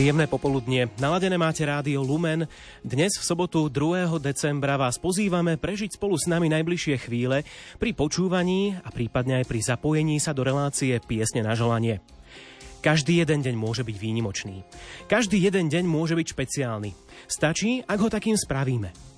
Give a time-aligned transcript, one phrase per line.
[0.00, 0.88] Príjemné popoludnie.
[0.96, 2.48] Naladené máte rádio Lumen.
[2.80, 4.16] Dnes v sobotu 2.
[4.16, 7.44] decembra vás pozývame prežiť spolu s nami najbližšie chvíle
[7.76, 12.00] pri počúvaní a prípadne aj pri zapojení sa do relácie Piesne na želanie.
[12.80, 14.64] Každý jeden deň môže byť výnimočný.
[15.04, 16.96] Každý jeden deň môže byť špeciálny.
[17.28, 19.09] Stačí, ak ho takým spravíme.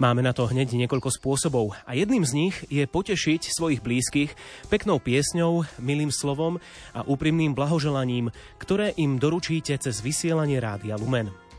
[0.00, 4.32] Máme na to hneď niekoľko spôsobov a jedným z nich je potešiť svojich blízkych
[4.72, 6.56] peknou piesňou, milým slovom
[6.96, 11.49] a úprimným blahoželaním, ktoré im doručíte cez vysielanie Rádia Lumen.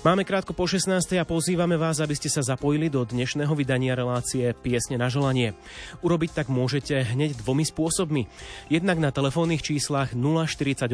[0.00, 0.96] Máme krátko po 16.
[1.20, 5.52] a pozývame vás, aby ste sa zapojili do dnešného vydania relácie Piesne na želanie.
[6.00, 8.24] Urobiť tak môžete hneď dvomi spôsobmi.
[8.72, 10.88] Jednak na telefónnych číslach 048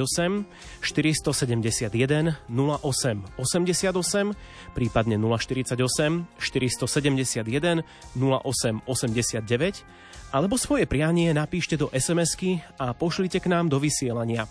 [0.82, 7.86] 471 08 88, prípadne 048 471
[8.18, 14.50] 08 89, alebo svoje prianie napíšte do SMS-ky a pošlite k nám do vysielania.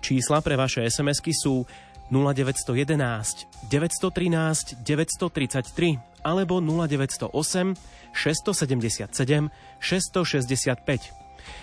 [0.00, 1.68] Čísla pre vaše SMS-ky sú
[2.10, 7.74] 0911 913 933 alebo 0908
[8.12, 11.20] 677 665.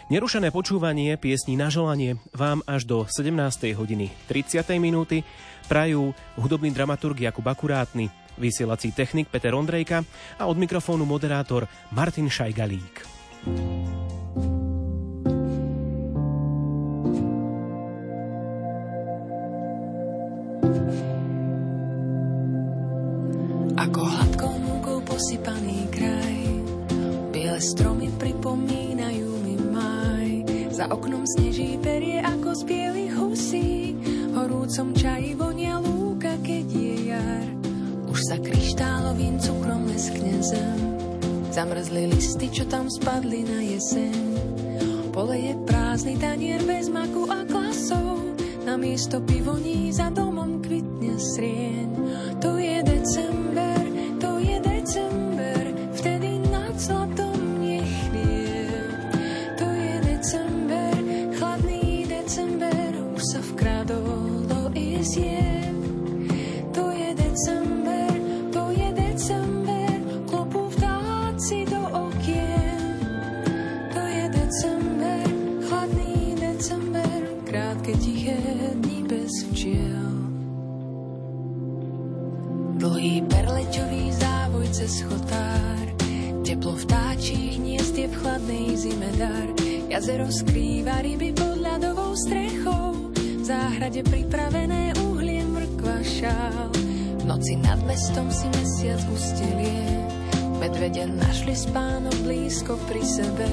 [0.09, 3.75] Nerušené počúvanie piesní na želanie vám až do 17.
[3.75, 4.63] hodiny 30.
[4.79, 5.21] minúty
[5.67, 10.07] prajú hudobný dramaturg Jakub Akurátny, vysielací technik Peter Ondrejka
[10.39, 13.03] a od mikrofónu moderátor Martin Šajgalík.
[23.77, 26.37] Ako hladkou múkou posypaný kraj,
[27.29, 30.49] biele stromy pripomínajú mi maj.
[30.73, 33.93] Za oknom sneží perie ako z bielých husí,
[34.33, 37.47] horúcom čaji vonia lúka, keď je jar.
[38.09, 40.97] Už sa kryštálovým cukrom leskne zem,
[41.53, 44.17] zamrzli listy, čo tam spadli na jeseň.
[45.13, 48.25] Pole je prázdny tanier bez maku a klasov,
[48.65, 51.89] na miesto pivoní za domom kvitne srieň.
[52.41, 53.36] To je december,
[84.87, 85.85] cez chotár.
[86.47, 89.51] Teplo vtáčí hniezd je v chladnej zime dar.
[89.91, 93.11] Jazero skrýva ryby pod ľadovou strechou.
[93.11, 96.71] V záhrade pripravené uhliem mrkva šál.
[97.19, 100.07] V noci nad mestom si mesiac ustelie.
[100.55, 103.49] Medvede našli spánok blízko pri sebe.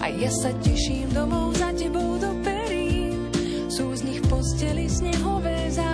[0.00, 3.28] A ja sa teším domov za tebou do perín.
[3.68, 5.91] Sú z nich posteli snehové záveje.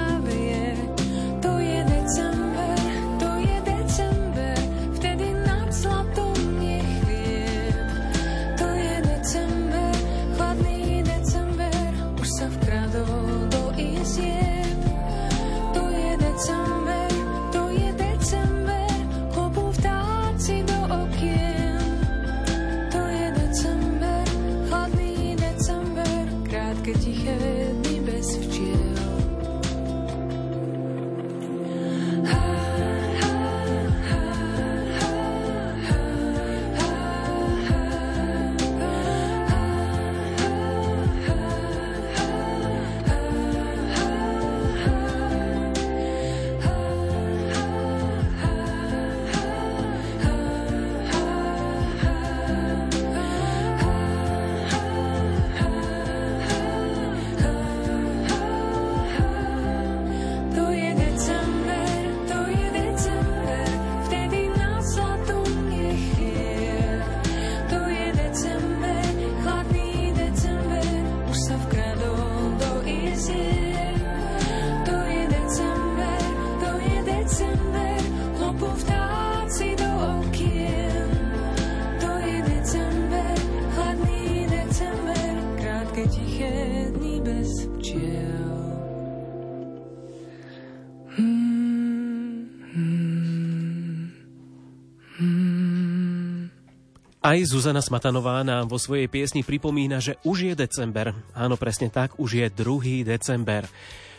[97.29, 101.13] Aj Zuzana Smatanová nám vo svojej piesni pripomína, že už je december.
[101.37, 103.05] Áno, presne tak, už je 2.
[103.05, 103.69] december.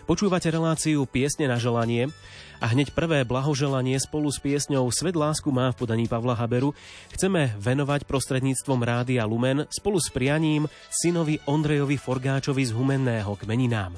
[0.06, 2.14] Počúvate reláciu Piesne na želanie
[2.62, 6.78] a hneď prvé blahoželanie spolu s piesňou Svet lásku má v podaní Pavla Haberu
[7.10, 13.98] chceme venovať prostredníctvom Rádia Lumen spolu s prianím synovi Ondrejovi Forgáčovi z Humenného k meninám.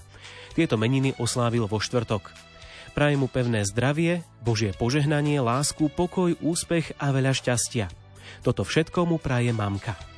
[0.55, 2.31] Tieto meniny oslávil vo štvrtok.
[2.95, 8.00] Prajem mu pevné zdravie, Božie požehnanie, lásku, pokoj, úspech a veľa šťastia.
[8.39, 10.10] Toto všetko mu praje mamka.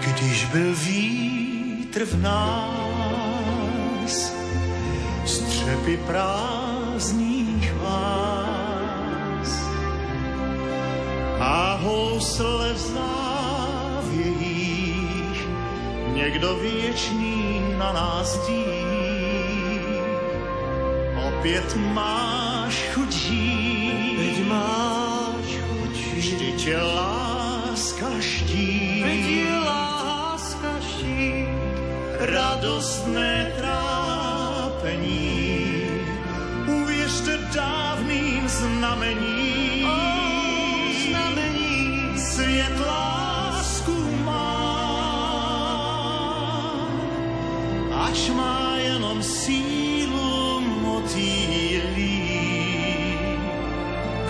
[0.00, 4.32] Když byl vítr v nás,
[5.24, 9.60] střepy prázdných vás
[11.40, 12.78] a housle v
[13.98, 15.48] závějích,
[16.14, 19.06] někdo věčný na nás dí
[21.46, 24.18] opět máš chuť žít.
[24.18, 26.16] Veď máš chuť žít.
[26.16, 29.55] Vždyť je láska štít.
[32.26, 35.16] Radostné trápení.
[36.66, 39.84] Uvěřte dávným znamení.
[39.84, 39.88] O,
[41.06, 42.02] znamení.
[42.18, 44.66] Svět lásku má.
[47.94, 52.26] Ač má jenom sílu motýlí.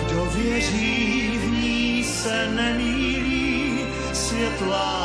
[0.05, 4.96] Kdo věří v ní se nemýlí, svět lásku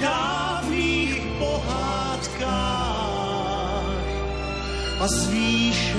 [0.00, 2.84] dávných pohádkách
[5.00, 5.28] a z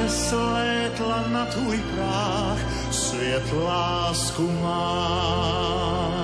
[0.10, 2.60] slétla na tvůj práh
[2.92, 6.15] svět lásku má.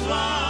[0.00, 0.47] Nostro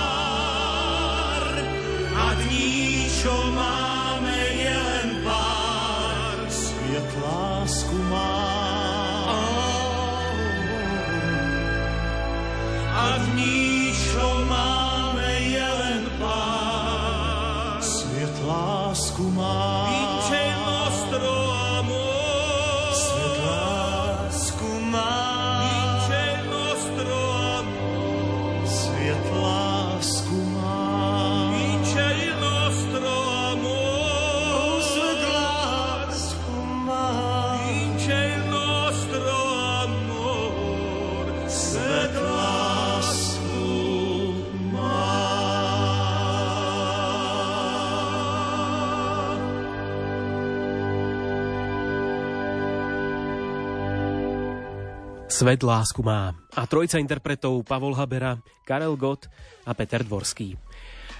[55.38, 56.34] Svet lásku má.
[56.58, 59.30] A trojca interpretov Pavol Habera, Karel Gott
[59.62, 60.58] a Peter Dvorský.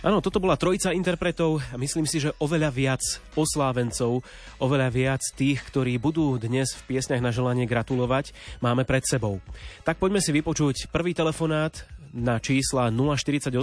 [0.02, 3.02] Áno, toto bola trojica interpretov a myslím si, že oveľa viac
[3.38, 4.26] oslávencov,
[4.58, 9.38] oveľa viac tých, ktorí budú dnes v piesňach na želanie gratulovať, máme pred sebou.
[9.86, 13.54] Tak poďme si vypočuť prvý telefonát na čísla 048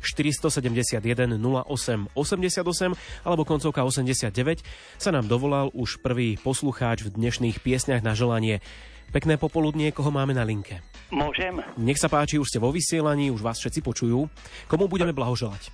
[0.00, 4.64] 471 08 88 alebo koncovka 89
[4.96, 8.64] sa nám dovolal už prvý poslucháč v dnešných piesňach na želanie.
[9.08, 10.84] Pekné popoludnie, koho máme na linke.
[11.08, 11.64] Môžem?
[11.80, 14.28] Nech sa páči, už ste vo vysielaní, už vás všetci počujú.
[14.68, 15.72] Komu budeme blahoželať?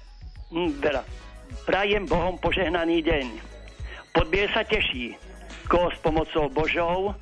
[0.55, 1.03] Mm, Veľa.
[1.67, 3.27] Prajem Bohom požehnaný deň.
[4.15, 5.19] Podbier sa teší,
[5.67, 7.15] koho s pomocou Božou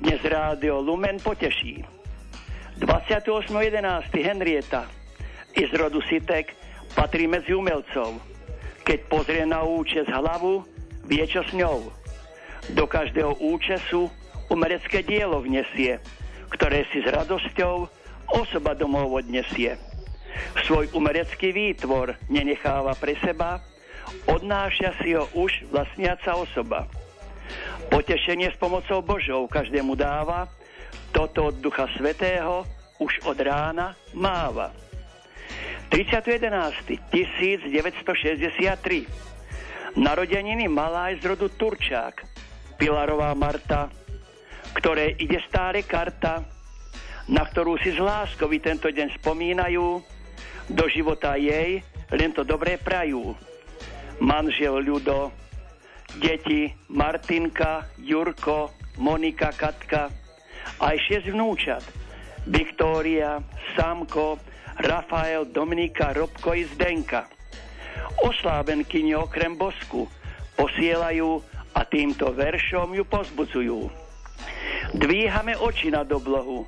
[0.00, 1.84] dnes rádio Lumen poteší.
[2.80, 3.44] 28.11.
[4.24, 4.88] Henrieta
[5.52, 6.56] i z rodu Sitek
[6.96, 8.16] patrí medzi umelcov.
[8.88, 10.64] Keď pozrie na účes hlavu,
[11.04, 11.92] vie čo s ňou.
[12.72, 14.08] Do každého účesu
[14.50, 16.02] umelecké dielo vnesie,
[16.50, 17.88] ktoré si s radosťou
[18.34, 19.78] osoba domov odnesie.
[20.66, 23.60] Svoj umelecký výtvor nenecháva pre seba,
[24.26, 26.86] odnášia si ho už vlastniaca osoba.
[27.90, 30.46] Potešenie s pomocou Božou každému dáva,
[31.10, 32.62] toto od Ducha Svetého
[33.02, 34.70] už od rána máva.
[35.90, 37.10] 30.11.
[37.10, 42.22] 1963 Narodeniny malá aj z rodu Turčák,
[42.78, 43.90] Pilarová Marta,
[44.74, 46.44] ktoré ide stále karta,
[47.30, 50.02] na ktorú si z láskovi tento deň spomínajú,
[50.70, 53.34] do života jej len to dobré prajú.
[54.20, 55.30] Manžel Ľudo,
[56.18, 60.10] deti Martinka, Jurko, Monika, Katka,
[60.82, 61.84] aj šesť vnúčat,
[62.50, 63.40] Viktória,
[63.78, 64.36] Samko,
[64.80, 67.30] Rafael, Dominika, Robko i Zdenka.
[68.20, 70.08] Oslávenkyni okrem bosku
[70.58, 71.40] posielajú
[71.72, 74.09] a týmto veršom ju pozbudzujú.
[74.94, 76.66] Dvíhame oči nad oblohu,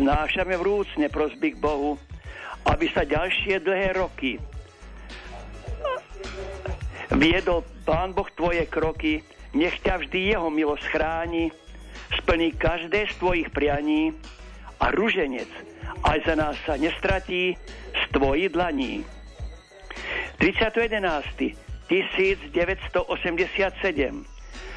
[0.00, 2.00] znášame vrúcne prosby k Bohu,
[2.64, 4.40] aby sa ďalšie dlhé roky
[7.10, 11.50] viedol Pán Boh tvoje kroky, nech ťa vždy jeho milosť chráni,
[12.22, 14.14] splní každé z tvojich prianí
[14.78, 15.50] a ruženec
[16.06, 17.58] aj za nás sa nestratí
[17.92, 19.02] z tvojich dlaní.
[20.38, 21.58] 30.11.
[21.90, 23.02] 1987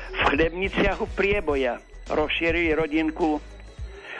[0.10, 1.78] v chlebniciach u prieboja
[2.12, 3.40] rozšírili rodinku,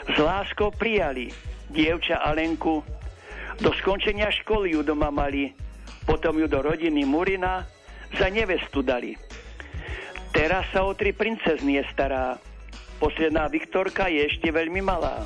[0.04, 1.32] s láskou prijali
[1.72, 2.84] dievča Alenku,
[3.60, 5.54] do skončenia školy ju doma mali,
[6.04, 7.64] potom ju do rodiny Murina
[8.14, 9.16] za nevestu dali.
[10.34, 12.36] Teraz sa o tri princeznie stará,
[12.98, 15.22] posledná Viktorka je ešte veľmi malá.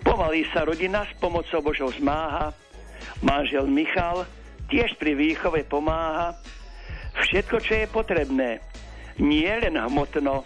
[0.00, 2.56] Pomaly sa rodina s pomocou Božou zmáha,
[3.20, 4.24] manžel Michal
[4.72, 6.34] tiež pri výchove pomáha,
[7.22, 8.50] všetko, čo je potrebné,
[9.20, 10.42] nie len hmotno,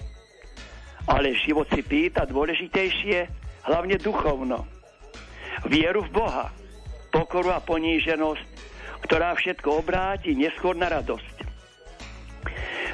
[1.10, 3.26] ale život si pýta dôležitejšie,
[3.66, 4.62] hlavne duchovno.
[5.66, 6.54] Vieru v Boha,
[7.10, 8.46] pokoru a poníženosť,
[9.02, 11.36] ktorá všetko obráti neskôr na radosť.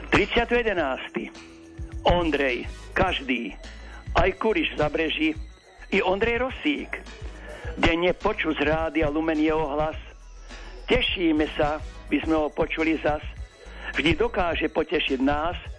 [0.08, 2.08] 30.11.
[2.08, 2.64] Ondrej,
[2.96, 3.52] každý,
[4.16, 5.36] aj Kuriš zabreží,
[5.92, 6.88] i Ondrej Rosík.
[7.76, 9.98] Denne poču z rádia Lumen jeho hlas.
[10.88, 13.20] Tešíme sa, by sme ho počuli zas.
[13.94, 15.75] Vždy dokáže potešiť nás,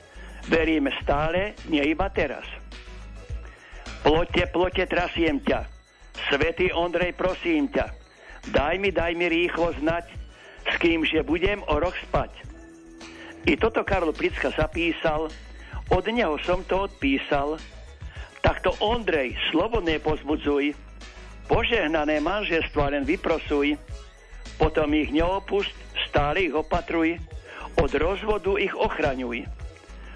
[0.48, 2.48] veríme stále, nie iba teraz.
[4.02, 5.68] Plote, plote, trasiem ťa.
[6.32, 7.92] Svetý Ondrej, prosím ťa.
[8.56, 10.08] Daj mi, daj mi rýchlo znať,
[10.68, 12.32] s kým, že budem o rok spať.
[13.48, 15.28] I toto Karol Pricka zapísal,
[15.92, 17.60] od neho som to odpísal,
[18.44, 20.76] takto Ondrej, slobodne pozbudzuj,
[21.48, 23.76] požehnané manželstva len vyprosuj,
[24.60, 25.76] potom ich neopust,
[26.08, 27.20] stále ich opatruj,
[27.80, 29.57] od rozvodu ich ochraňuj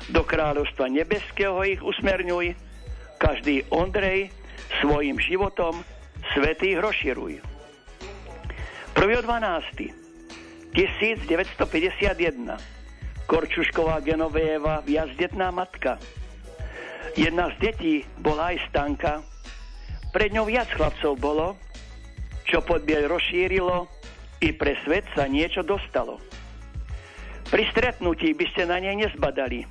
[0.09, 2.55] do kráľovstva nebeského ich usmerňuj,
[3.21, 4.33] každý Ondrej
[4.81, 5.85] svojim životom
[6.33, 7.37] svetých rozširuj.
[8.97, 10.01] 1.12.
[10.71, 15.99] 1951 Korčušková Genovéva, viazdetná matka.
[17.19, 19.19] Jedna z detí bola aj Stanka,
[20.11, 21.55] pred ňou viac chlapcov bolo,
[22.43, 23.87] čo podbiel rozšírilo,
[24.43, 26.19] i pre svet sa niečo dostalo.
[27.47, 29.65] Pri stretnutí by ste na nej nezbadali,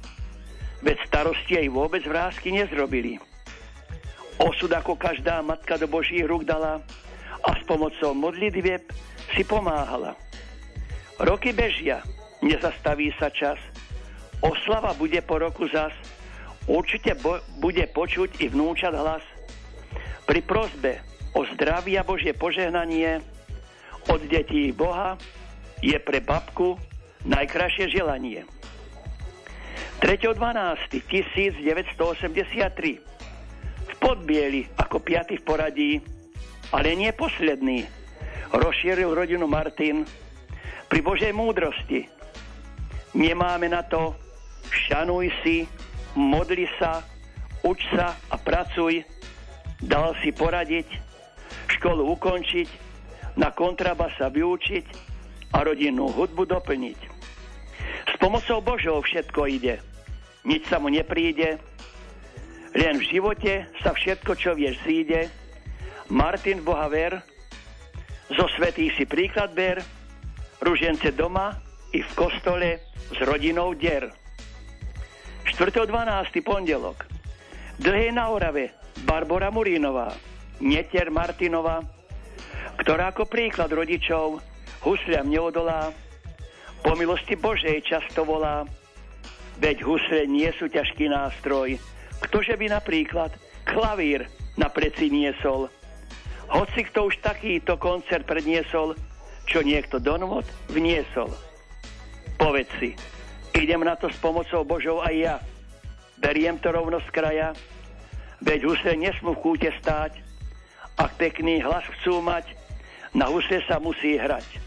[0.81, 3.21] veď starosti jej vôbec vrázky nezrobili.
[4.41, 6.81] Osud ako každá matka do Božích rúk dala
[7.45, 8.85] a s pomocou modlitvieb
[9.37, 10.17] si pomáhala.
[11.21, 12.01] Roky bežia,
[12.41, 13.61] nezastaví sa čas,
[14.41, 15.93] oslava bude po roku zas,
[16.65, 19.25] určite bo- bude počuť i vnúčat hlas.
[20.25, 21.05] Pri prozbe
[21.37, 23.21] o zdraví a Božie požehnanie
[24.09, 25.21] od detí Boha
[25.85, 26.81] je pre babku
[27.29, 28.49] najkrajšie želanie.
[30.01, 31.13] 3.12.1983
[33.85, 36.01] v podbieli ako piaty v poradí,
[36.73, 37.85] ale nie posledný.
[38.49, 40.09] Rozšíril rodinu Martin
[40.89, 42.09] pri Božej múdrosti.
[43.13, 44.17] Nemáme na to,
[44.73, 45.69] šanuj si,
[46.17, 47.05] modli sa,
[47.61, 49.05] uč sa a pracuj,
[49.85, 50.89] dal si poradiť,
[51.77, 52.69] školu ukončiť,
[53.37, 54.87] na kontraba sa vyučiť
[55.55, 56.99] a rodinnú hudbu doplniť.
[58.11, 59.90] S pomocou Božou všetko ide.
[60.45, 61.61] Nič sa mu nepríde,
[62.71, 65.27] len v živote sa všetko, čo vieš, zíde.
[66.11, 67.19] Martin Boha ver,
[68.31, 69.83] zo svetý si príklad ber,
[70.63, 71.59] ružence doma
[71.91, 74.11] i v kostole s rodinou der.
[75.51, 75.91] 4.12.
[76.47, 77.05] pondelok.
[77.81, 78.71] Dlhé na Orave
[79.03, 80.15] Barbara Murínová,
[80.63, 81.83] Netier Martinová,
[82.79, 84.39] ktorá ako príklad rodičov
[84.85, 85.91] husliam neodolá,
[86.81, 88.65] po milosti Božej často volá,
[89.61, 91.77] veď husle nie sú ťažký nástroj,
[92.25, 93.31] ktože by napríklad
[93.69, 95.69] klavír na preci niesol.
[96.51, 98.99] Hoci kto už takýto koncert predniesol,
[99.47, 101.31] čo niekto donvod vniesol.
[102.41, 102.97] Povedz si,
[103.55, 105.37] idem na to s pomocou Božou aj ja.
[106.19, 107.49] Beriem to rovno z kraja,
[108.43, 110.17] veď husle nesmú v kúte stáť.
[111.01, 112.53] Ak pekný hlas chcú mať,
[113.17, 114.61] na husle sa musí hrať.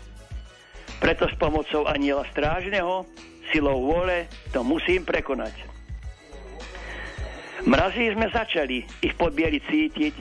[0.98, 3.06] Preto s pomocou aniela strážneho,
[3.52, 5.54] silou vôle, to musím prekonať.
[7.64, 10.14] Mrazí sme začali ich podbieli cítiť,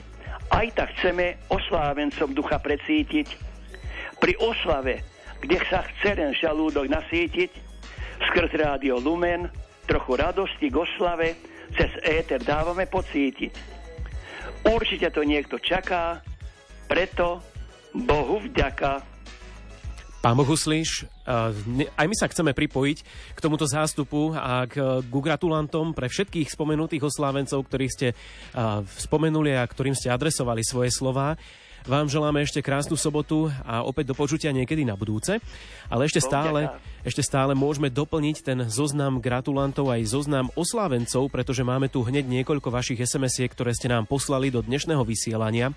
[0.51, 3.27] aj tak chceme oslávencom ducha precítiť.
[4.19, 5.03] Pri oslave,
[5.43, 7.51] kde sa chce len žalúdok nasítiť,
[8.31, 9.51] skrz rádio Lumen,
[9.83, 11.35] trochu radosti k oslave,
[11.75, 13.51] cez éter dávame pocítiť.
[14.63, 16.23] Určite to niekto čaká,
[16.87, 17.43] preto
[17.91, 19.12] Bohu vďaka.
[20.23, 21.03] Pán Bohuslíš,
[21.99, 22.97] aj my sa chceme pripojiť
[23.35, 28.07] k tomuto zástupu a k, k gratulantom pre všetkých spomenutých oslávencov, ktorých ste
[29.03, 31.35] spomenuli a ktorým ste adresovali svoje slova.
[31.83, 35.43] Vám želáme ešte krásnu sobotu a opäť do počutia niekedy na budúce.
[35.91, 36.71] Ale ešte stále,
[37.03, 42.71] ešte stále môžeme doplniť ten zoznam gratulantov aj zoznam oslávencov, pretože máme tu hneď niekoľko
[42.71, 45.75] vašich SMS-iek, ktoré ste nám poslali do dnešného vysielania.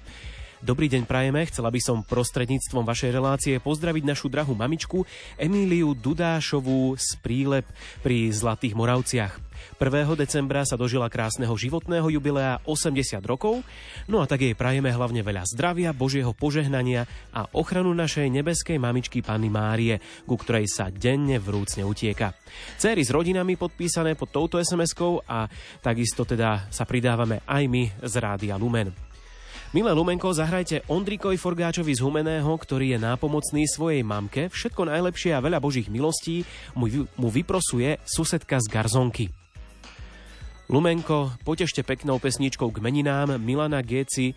[0.64, 5.04] Dobrý deň prajeme, chcela by som prostredníctvom vašej relácie pozdraviť našu drahú mamičku
[5.36, 7.68] Emíliu Dudášovú z Prílep
[8.00, 9.36] pri Zlatých Moravciach.
[9.76, 10.16] 1.
[10.16, 13.60] decembra sa dožila krásneho životného jubilea 80 rokov,
[14.08, 17.04] no a tak jej prajeme hlavne veľa zdravia, Božieho požehnania
[17.36, 22.32] a ochranu našej nebeskej mamičky Panny Márie, ku ktorej sa denne vrúcne utieka.
[22.80, 25.52] Céry s rodinami podpísané pod touto SMS-kou a
[25.84, 29.05] takisto teda sa pridávame aj my z Rádia Lumen.
[29.76, 34.48] Milé Lumenko, zahrajte Ondrikovi Forgáčovi z Humeného, ktorý je nápomocný svojej mamke.
[34.48, 36.88] Všetko najlepšie a veľa božích milostí mu,
[37.28, 39.28] vyprosuje susedka z Garzonky.
[40.72, 44.34] Lumenko, potešte peknou pesničkou k meninám Milana Géci e,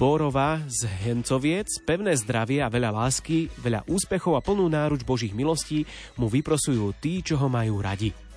[0.00, 5.84] Borova z Hencoviec, pevné zdravie a veľa lásky, veľa úspechov a plnú náruč Božích milostí
[6.16, 8.27] mu vyprosujú tí, čo ho majú radi.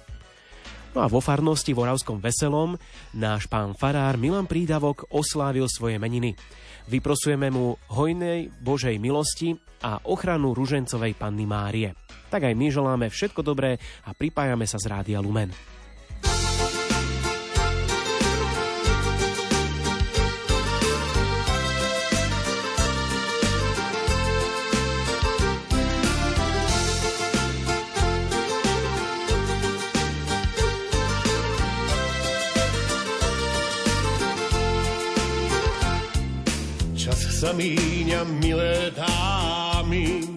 [0.92, 2.76] No a vo farnosti v Oravskom Veselom
[3.16, 6.36] náš pán farár Milan Prídavok oslávil svoje meniny.
[6.92, 9.56] Vyprosujeme mu hojnej Božej milosti
[9.88, 11.96] a ochranu ružencovej Panny Márie.
[12.28, 15.71] Tak aj my želáme všetko dobré a pripájame sa z Rádia Lumen.
[37.42, 40.30] Sa míňa, milé dámy.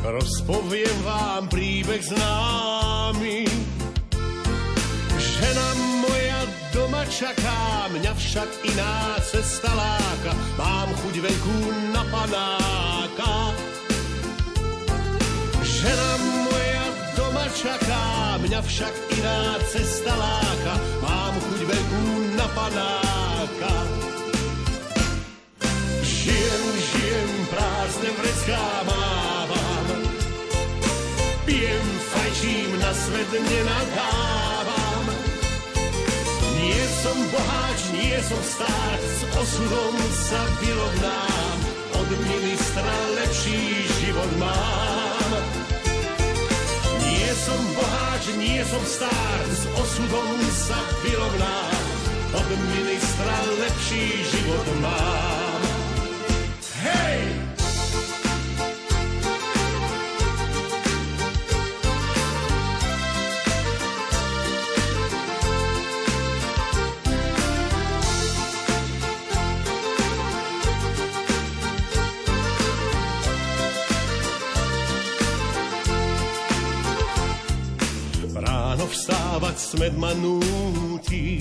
[0.00, 3.44] Rozpoviem vám príbeh známy.
[5.20, 5.68] Žena
[6.00, 6.40] moja
[6.72, 10.32] doma čaká, mňa však iná cesta láka.
[10.56, 11.58] Mám chuť veľkú
[11.92, 13.52] na panáka.
[15.60, 16.10] Žena
[16.48, 16.86] moja
[17.20, 18.04] doma čaká,
[18.48, 20.72] mňa však iná cesta láka.
[21.04, 23.97] Mám chuť veľkú na panáka.
[26.48, 29.86] Žijem, žijem, prázdne vrecká mávam.
[31.44, 35.04] Pijem, fajčím, na svet nenadávam.
[36.56, 41.56] Nie som boháč, nie som stát, s osudom sa vyrovnám.
[42.00, 45.30] Od ministra lepší život mám.
[47.04, 51.84] Nie som boháč, nie som stár, s osudom sa vyrovnám.
[52.40, 55.47] Od ministra lepší život mám
[78.88, 81.38] vstávať smet ma núti.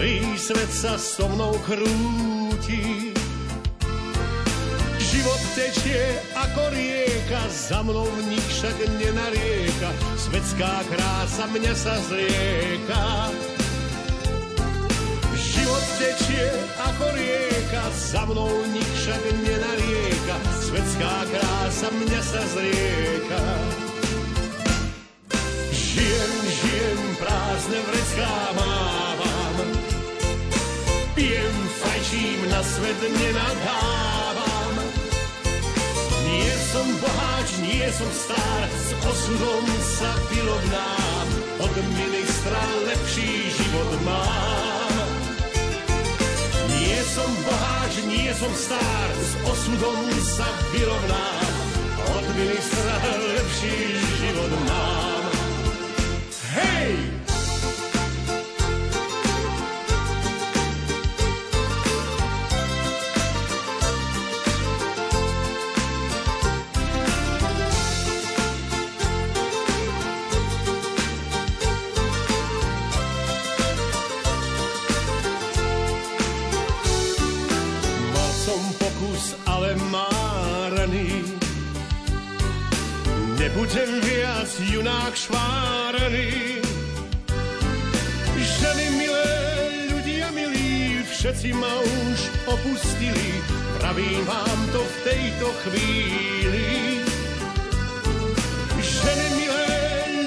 [0.00, 3.12] Celý svet sa so mnou krúti.
[4.96, 6.00] Život tečie
[6.32, 9.92] ako rieka, za mnou nich však nenarieka.
[10.16, 13.04] Svetská krása mňa sa zrieka.
[15.36, 16.48] Život tečie
[16.80, 20.36] ako rieka, za mnou nik však nenarieka.
[20.64, 23.42] Svetská krása mňa sa zrieka.
[25.76, 29.09] Žijem, žijem, prázdne vrecká mávam.
[31.20, 34.72] Pijem, fajčím, na svet nenadávam.
[36.24, 39.68] Nie som boháč, nie som star, s osudom
[40.00, 41.26] sa vyrovnám.
[41.60, 45.08] Od ministra lepší život mám.
[46.72, 51.52] Nie som boháč, nie som star, s osudom sa vyrovnám.
[52.16, 52.96] Od ministra
[53.36, 53.76] lepší
[54.24, 55.28] život mám.
[56.56, 57.09] Hej!
[83.40, 86.60] Nebudem viac junák šváraný.
[88.36, 89.32] Ženy milé,
[89.96, 91.72] ľudia milí, všetci ma
[92.04, 92.18] už
[92.52, 93.40] opustili.
[93.80, 96.68] Pravím vám to v tejto chvíli.
[98.76, 99.72] Ženy milé,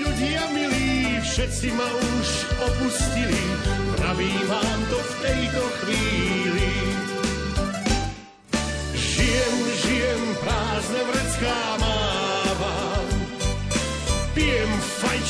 [0.10, 2.28] ľudia milí, všetci ma už
[2.65, 3.41] opustili.
[3.93, 6.71] Pravím vám to v tejto chvíli.
[8.97, 12.02] Žijem, žijem, prázdne vrecká mávam.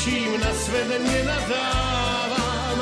[0.04, 2.78] Fajčím, na svet nenadávam.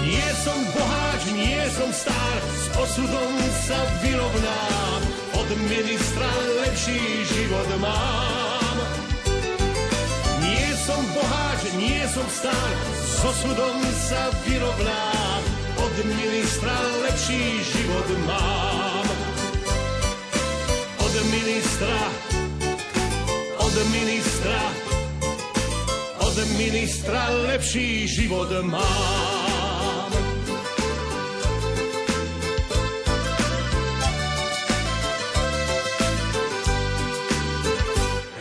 [0.00, 3.32] Nie som boháč, nie som star, s osudom
[3.68, 5.00] sa vyrovnám.
[5.36, 6.30] Od ministra
[6.64, 8.76] lepší život mám.
[10.40, 13.76] Nie som boháč, nie som star, s osudom
[14.08, 15.42] sa vyrovnám.
[15.84, 19.06] Od ministra lepší život mám.
[21.04, 22.00] Od ministra,
[23.60, 24.93] od ministra,
[26.34, 30.10] od ministra lepší život mám.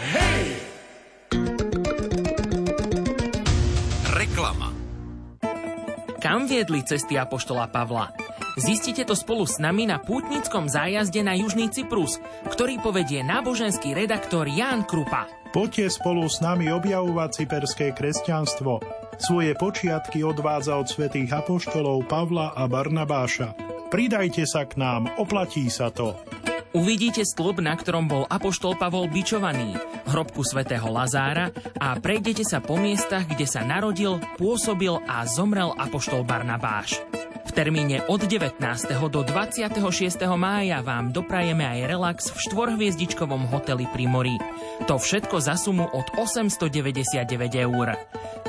[0.09, 0.45] Hej!
[4.17, 4.73] Reklama.
[6.17, 8.09] Kam viedli cesty Apoštola Pavla?
[8.53, 14.45] Zistite to spolu s nami na pútnickom zájazde na Južný Cyprus, ktorý povedie náboženský redaktor
[14.45, 15.25] Ján Krupa.
[15.49, 18.81] Poďte spolu s nami objavovať cyperské kresťanstvo.
[19.17, 23.57] Svoje počiatky odvádza od svätých apoštolov Pavla a Barnabáša.
[23.89, 26.17] Pridajte sa k nám, oplatí sa to.
[26.73, 29.77] Uvidíte stĺp, na ktorom bol apoštol Pavol bičovaný,
[30.09, 36.25] hrobku svätého Lazára a prejdete sa po miestach, kde sa narodil, pôsobil a zomrel apoštol
[36.25, 36.97] Barnabáš.
[37.53, 38.57] Termíne od 19.
[39.13, 39.77] do 26.
[40.33, 44.41] mája vám doprajeme aj relax v štvorhviezdičkovom hoteli pri mori.
[44.89, 47.93] To všetko za sumu od 899 eur.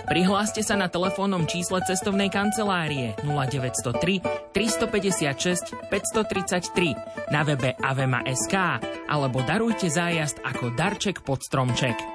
[0.09, 8.57] Prihláste sa na telefónnom čísle cestovnej kancelárie 0903 356 533 na webe avema.sk
[9.05, 12.14] alebo darujte zájazd ako darček pod stromček.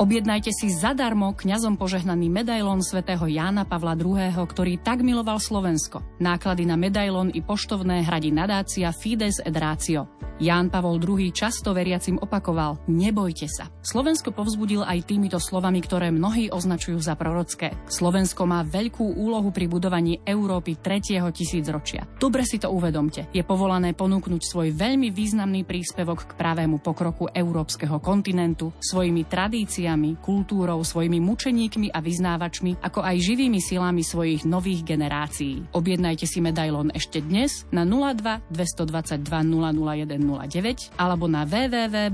[0.00, 6.00] Objednajte si zadarmo kňazom požehnaný medailón svätého Jána Pavla II., ktorý tak miloval Slovensko.
[6.16, 10.08] Náklady na medailón i poštovné hradí nadácia Fides et Ratio.
[10.42, 13.70] Ján Pavol II často veriacim opakoval Nebojte sa.
[13.84, 17.70] Slovensko povzbudil aj týmito slovami, ktoré mnohí označujú za prorocké.
[17.86, 21.22] Slovensko má veľkú úlohu pri budovaní Európy 3.
[21.30, 22.08] tisícročia.
[22.18, 23.30] Dobre si to uvedomte.
[23.30, 30.84] Je povolané ponúknuť svoj veľmi významný príspevok k pravému pokroku európskeho kontinentu svojimi tradíciami, kultúrou,
[30.84, 35.70] svojimi mučeníkmi a vyznávačmi, ako aj živými silami svojich nových generácií.
[35.72, 42.08] Objednajte si medailón ešte dnes na 02 222 001 09 alebo na www.nfr.sk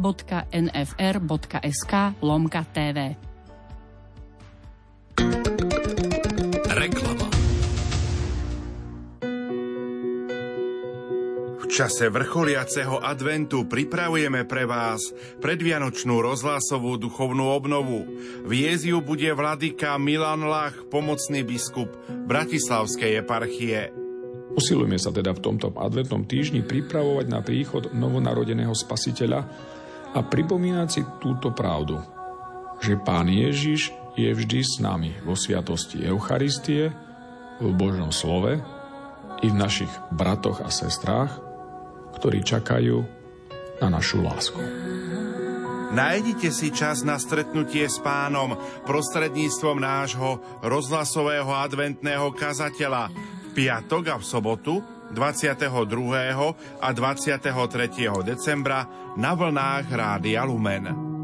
[2.22, 3.14] lomka TV.
[5.18, 5.47] Reklama.
[11.78, 18.02] Čase vrcholiaceho adventu pripravujeme pre vás predvianočnú rozhlasovú duchovnú obnovu.
[18.50, 21.86] Viesť ju bude vladyka Milan Lach, pomocný biskup
[22.26, 23.94] Bratislavskej eparchie.
[24.58, 29.46] Usilujeme sa teda v tomto adventnom týždni pripravovať na príchod novonarodeného spasiteľa
[30.18, 32.02] a pripomínať si túto pravdu.
[32.82, 36.90] že Pán Ježiš je vždy s nami vo sviatosti Eucharistie,
[37.62, 38.58] v Božom slove
[39.42, 41.47] i v našich bratoch a sestrách,
[42.18, 43.06] ktorí čakajú
[43.78, 44.58] na našu lásku.
[45.88, 48.52] Nájdite si čas na stretnutie s pánom
[48.84, 54.84] prostredníctvom nášho rozhlasového adventného kazateľa v piatok a v sobotu
[55.16, 55.64] 22.
[56.84, 57.48] a 23.
[58.20, 58.84] decembra
[59.16, 61.17] na vlnách Rádia Lumen.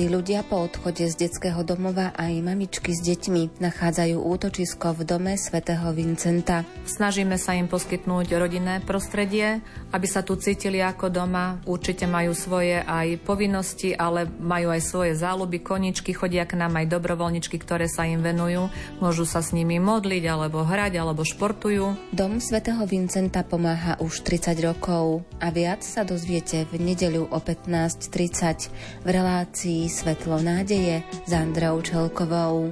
[0.00, 5.36] Mladí ľudia po odchode z detského domova aj mamičky s deťmi nachádzajú útočisko v dome
[5.36, 6.64] svätého Vincenta.
[6.88, 9.60] Snažíme sa im poskytnúť rodinné prostredie,
[9.92, 11.60] aby sa tu cítili ako doma.
[11.68, 16.96] Určite majú svoje aj povinnosti, ale majú aj svoje záľuby, koničky, chodia k nám aj
[16.96, 18.72] dobrovoľničky, ktoré sa im venujú.
[19.04, 22.16] Môžu sa s nimi modliť, alebo hrať, alebo športujú.
[22.16, 29.04] Dom svätého Vincenta pomáha už 30 rokov a viac sa dozviete v nedeľu o 15.30
[29.04, 32.70] v relácii Svetlo nádeje s Androu Čelkovou.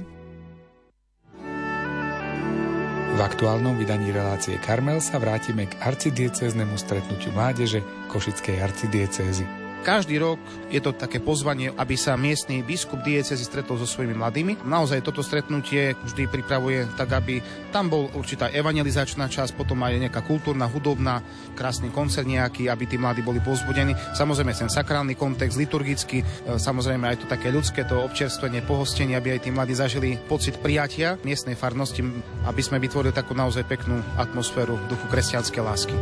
[3.11, 9.58] V aktuálnom vydaní relácie Karmel sa vrátime k arcidiecéznemu stretnutiu mládeže Košickej arcidiecézy.
[9.79, 10.37] Každý rok
[10.67, 14.53] je to také pozvanie, aby sa miestny biskup diecezy stretol so svojimi mladými.
[14.67, 17.39] Naozaj toto stretnutie vždy pripravuje tak, aby
[17.71, 21.23] tam bol určitá evangelizačná časť, potom aj nejaká kultúrna, hudobná,
[21.55, 23.95] krásny koncert nejaký, aby tí mladí boli pozbudení.
[24.13, 26.25] Samozrejme ten sakrálny kontext, liturgický, e,
[26.59, 31.15] samozrejme aj to také ľudské, to občerstvenie, pohostenie, aby aj tí mladí zažili pocit prijatia
[31.23, 32.03] miestnej farnosti,
[32.43, 35.95] aby sme vytvorili takú naozaj peknú atmosféru v duchu kresťanskej lásky.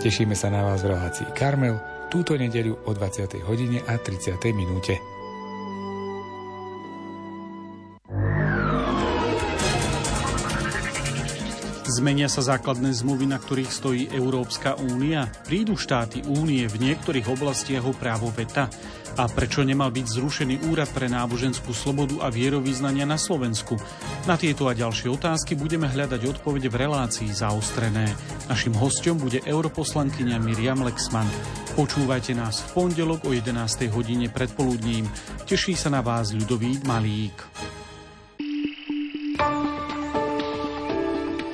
[0.00, 0.94] Tešíme sa na vás v
[1.34, 3.42] Karmel túto nedeľu o 20.
[3.46, 4.38] hodine a 30.
[4.54, 5.15] minúte.
[11.86, 15.30] Zmenia sa základné zmluvy, na ktorých stojí Európska únia?
[15.46, 18.66] Prídu štáty únie v niektorých oblastiach o právo veta?
[19.14, 23.78] A prečo nemal byť zrušený úrad pre náboženskú slobodu a vierovýznania na Slovensku?
[24.26, 28.10] Na tieto a ďalšie otázky budeme hľadať odpovede v relácii zaostrené.
[28.50, 31.30] Našim hostom bude europoslankyňa Miriam Lexman.
[31.78, 33.54] Počúvajte nás v pondelok o 11.
[33.94, 35.06] hodine predpoludním.
[35.46, 37.85] Teší sa na vás ľudový Malík.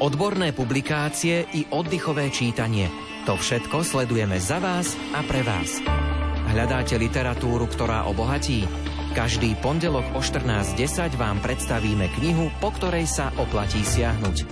[0.03, 2.91] Odborné publikácie i oddychové čítanie.
[3.23, 5.79] To všetko sledujeme za vás a pre vás.
[6.51, 8.67] Hľadáte literatúru, ktorá obohatí?
[9.15, 14.43] Každý pondelok o 14.10 vám predstavíme knihu, po ktorej sa oplatí siahnuť.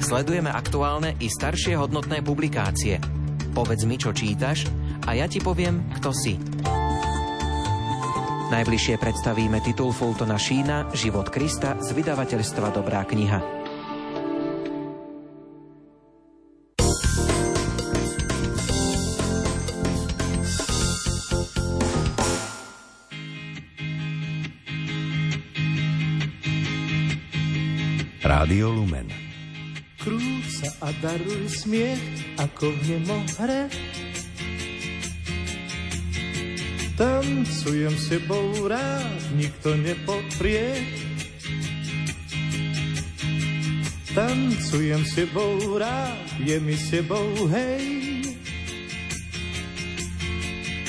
[0.00, 3.04] Sledujeme aktuálne i staršie hodnotné publikácie.
[3.52, 4.64] Povedz mi, čo čítaš
[5.04, 6.40] a ja ti poviem, kto si.
[8.48, 13.59] Najbližšie predstavíme titul Fultona Šína Život Krista z vydavateľstva Dobrá kniha.
[28.50, 29.06] Rádio Lumen.
[30.02, 32.02] Krúť sa a daruj smiech,
[32.34, 32.82] ako v
[33.38, 33.70] hre.
[36.98, 40.82] Tancujem sebou rád, nikto nepoprie.
[44.18, 47.86] Tancujem sebou rád, je mi sebou hej.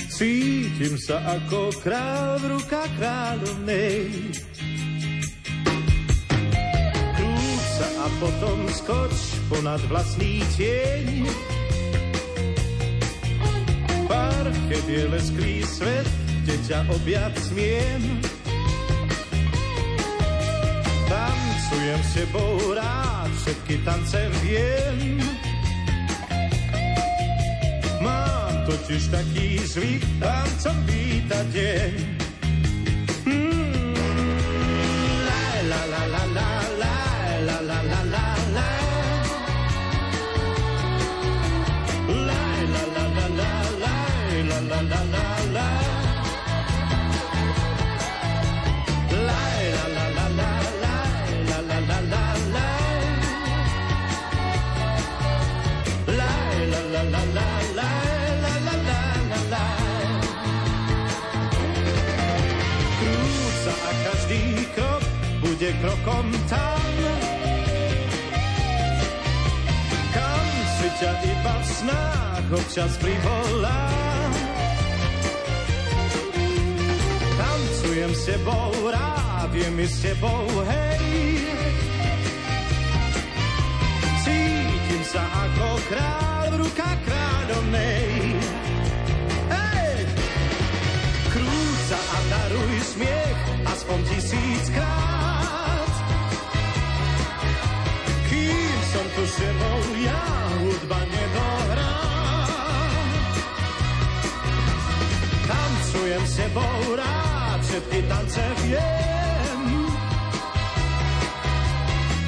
[0.10, 4.50] Cítim sa ako král v rukách kráľovnej.
[8.22, 11.26] Potom skoč ponad vlastný tieň.
[14.06, 16.06] Parche biele sklý svet,
[16.46, 18.02] kde ťa objať smiem.
[21.10, 25.18] Tancujem s tebou rád, všetky tance viem.
[28.06, 31.94] Mám totiž taký zvyk, tancom vítať deň.
[33.26, 33.61] Mm,
[65.82, 66.94] krokom tam,
[70.13, 74.32] kam si ťa iba v snách občas privolám.
[77.34, 81.02] Tancujem s tebou, rád je mi s tebou, hej.
[84.22, 88.38] Cítim sa ako král v rukách kráľovnej.
[89.50, 89.98] Hej!
[91.34, 95.01] Krúca a daruj smiech aspoň tisíc krát.
[100.06, 100.24] Ja
[100.62, 101.96] hudba nedohrá.
[105.48, 109.62] Tancujem s tebou rád, všetky tance viem.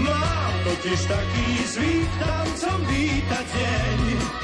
[0.04, 4.43] Mám totiž taký zvyk tancom vítať deň.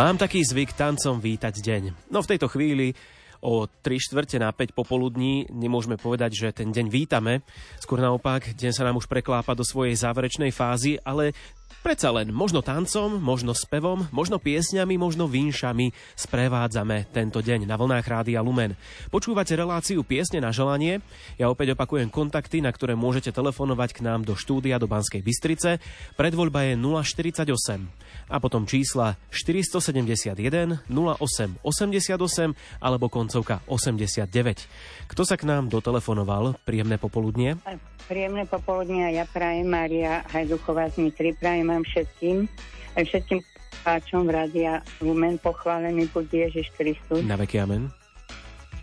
[0.00, 2.08] Mám taký zvyk tancom vítať deň.
[2.08, 2.96] No v tejto chvíli
[3.44, 7.44] o 3 štvrte na 5 popoludní nemôžeme povedať, že ten deň vítame.
[7.84, 11.36] Skôr naopak, deň sa nám už preklápa do svojej záverečnej fázy, ale
[11.80, 18.04] Predsa len možno tancom, možno spevom, možno piesňami, možno vinšami sprevádzame tento deň na vlnách
[18.04, 18.76] Rádia Lumen.
[19.08, 21.00] Počúvate reláciu Piesne na želanie.
[21.40, 25.80] Ja opäť opakujem kontakty, na ktoré môžete telefonovať k nám do štúdia do Banskej Bystrice.
[26.20, 35.10] Predvoľba je 048 a potom čísla 471 08 88 alebo koncovka 89.
[35.10, 36.62] Kto sa k nám dotelefonoval?
[36.62, 37.58] Príjemné popoludnie.
[38.06, 42.46] Príjemné popoludnie ja prajem Maria Hajduchová z Nitry, prajem vám všetkým,
[42.94, 43.38] aj všetkým
[43.82, 47.26] páčom v Rádia Lumen pochválený buď Ježiš Kristus.
[47.26, 47.90] Na veky amen.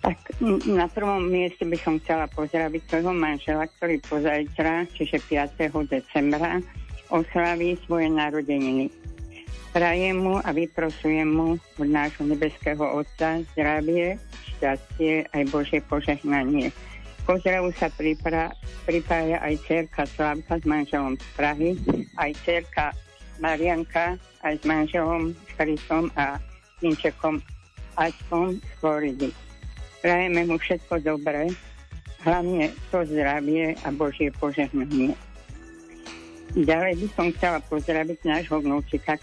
[0.01, 0.19] Tak
[0.69, 5.57] na prvom mieste by som chcela pozdraviť svojho manžela, ktorý pozajtra, čiže 5.
[5.89, 6.61] decembra,
[7.11, 8.87] oslaví svoje narodeniny.
[9.77, 14.17] Prajem mu a vyprosujem mu od nášho nebeského Otca zdravie,
[14.49, 16.73] šťastie aj Božie požehnanie.
[17.29, 18.57] Pozdravu sa pripra-
[18.89, 21.71] pripája aj cerka Slavka s manželom z Prahy,
[22.17, 22.89] aj cerka
[23.37, 26.41] Marianka aj s manželom Chrisom a
[26.81, 27.37] synčekom
[28.01, 29.29] Ačkom z Floridy.
[30.01, 31.53] Prajeme mu všetko dobré,
[32.25, 35.13] hlavne to zdravie a Božie požehnanie.
[36.57, 39.21] Ďalej by som chcela pozdraviť nášho vnúčika,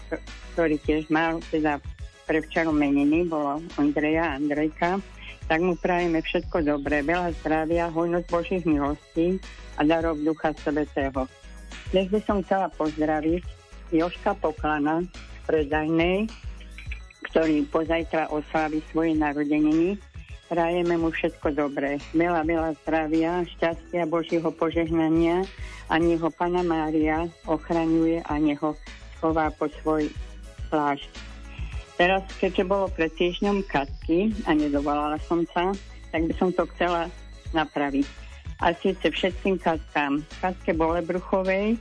[0.55, 1.83] ktorý tiež mal teda
[2.23, 2.39] pre
[2.71, 5.03] meniny, bolo Andreja Andrejka,
[5.51, 9.37] tak mu prajeme všetko dobré, veľa zdravia, hojnosť Božích milostí
[9.75, 11.27] a darov Ducha Svetého.
[11.91, 13.43] Dnes by som chcela pozdraviť
[13.91, 16.31] Joška Poklana z Predajnej,
[17.29, 19.99] ktorý pozajtra oslaví svoje narodeniny.
[20.45, 25.41] Prajeme mu všetko dobré, veľa, veľa zdravia, šťastia, Božího požehnania
[25.89, 28.77] a nech ho Pana Mária ochraňuje a nech ho
[29.17, 30.05] schová po svoj
[30.69, 31.09] plášť.
[31.97, 35.73] Teraz, keďže bolo pred týždňom katky a nedovolala som sa,
[36.13, 37.09] tak by som to chcela
[37.55, 38.05] napraviť.
[38.61, 40.21] A síce všetkým katkám.
[40.45, 41.79] Katke Bolebruchovej,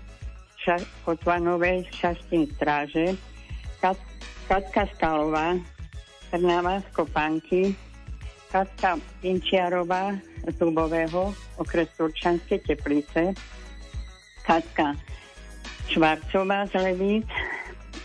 [0.56, 3.12] ša- Kotvanovej, Šaštín Stráže,
[3.84, 4.08] Kat-
[4.48, 5.60] Katka Stalová,
[6.32, 6.88] Trnava z
[8.54, 10.14] Katka Pinčiarová
[10.46, 13.34] z Dubového, okres Turčanské Teplice,
[14.46, 14.94] Katka
[15.90, 17.26] Švarcová z Levíc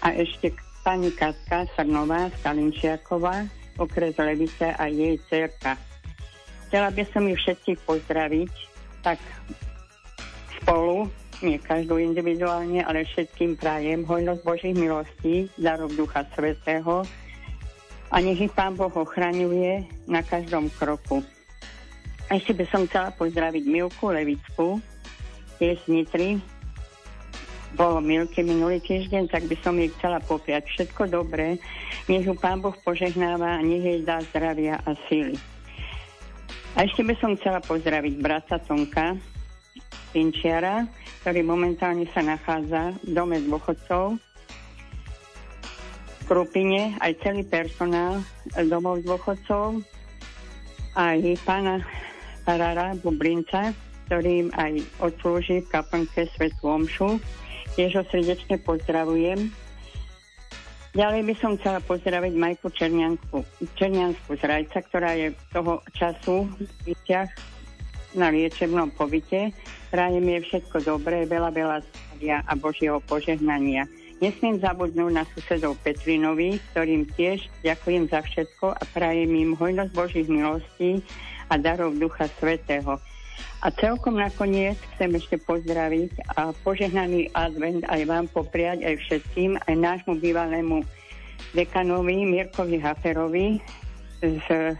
[0.01, 0.49] a ešte
[0.81, 3.45] pani Katka Srnová z Kalinčiaková,
[3.77, 5.77] okres Levice a jej cerka.
[6.65, 8.51] Chcela by som ich všetkých pozdraviť,
[9.05, 9.21] tak
[10.57, 11.13] spolu,
[11.45, 17.05] nie každú individuálne, ale všetkým prajem hojnosť Božích milostí, darov Ducha Svetého
[18.09, 21.21] a nech ich Pán Boh ochraňuje na každom kroku.
[22.29, 24.81] Ešte by som chcela pozdraviť Milku Levicku,
[25.57, 26.29] tiež z Nitry,
[27.77, 31.61] bolo Milke minulý týždeň, tak by som jej chcela popriať všetko dobré.
[32.09, 35.37] Nech ju Pán Boh požehnáva a nech jej dá zdravia a síly.
[36.73, 39.17] A ešte by som chcela pozdraviť brata Tonka
[40.09, 40.89] Pinčiara,
[41.21, 44.17] ktorý momentálne sa nachádza v dome dôchodcov
[46.29, 48.21] Krupine, aj celý personál
[48.69, 49.81] domov dôchodcov,
[50.93, 51.81] aj pána
[52.45, 53.73] Farára Bublinca,
[54.05, 57.17] ktorým aj odslúži v kaplnke Svetú Omšu.
[57.73, 59.49] Tiež ho srdečne pozdravujem.
[60.93, 63.45] Ďalej by som chcela pozdraviť Majku Černiansku,
[63.77, 66.45] Černiansku z Rajca, ktorá je toho času
[66.85, 67.29] vyťah
[68.17, 69.53] na liečebnom pobyte.
[69.89, 73.85] Prajem je všetko dobré, veľa, veľa zdravia a Božieho požehnania.
[74.19, 80.27] Nesmiem zabudnúť na susedov Petrinovi, ktorým tiež ďakujem za všetko a prajem im hojnosť Božích
[80.27, 80.99] milostí
[81.47, 82.99] a darov Ducha Svetého.
[83.63, 89.75] A celkom nakoniec chcem ešte pozdraviť a požehnaný advent aj vám popriať, aj všetkým, aj
[89.75, 90.83] nášmu bývalému
[91.55, 93.63] dekanovi Mirkovi Haferovi
[94.19, 94.75] z,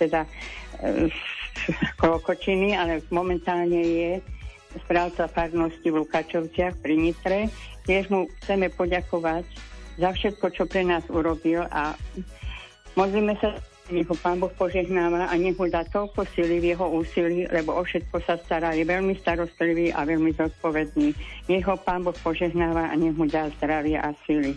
[0.00, 0.24] teda,
[0.84, 1.16] z
[2.00, 4.10] Klokočiny, ale momentálne je
[4.84, 7.52] správca farnosti v Lukačovciach pri Nitre.
[7.84, 9.44] Tiež mu chceme poďakovať
[10.00, 11.94] za všetko, čo pre nás urobil a
[12.98, 13.54] modlíme sa,
[13.92, 17.76] nech ho Pán Boh požehnáva a nech mu dá toľko sily v jeho úsilí, lebo
[17.76, 18.72] o všetko sa stará.
[18.72, 21.12] Je veľmi starostlivý a veľmi zodpovedný.
[21.52, 24.56] Nech ho Pán Boh požehnáva a nech mu dá zdravie a sily.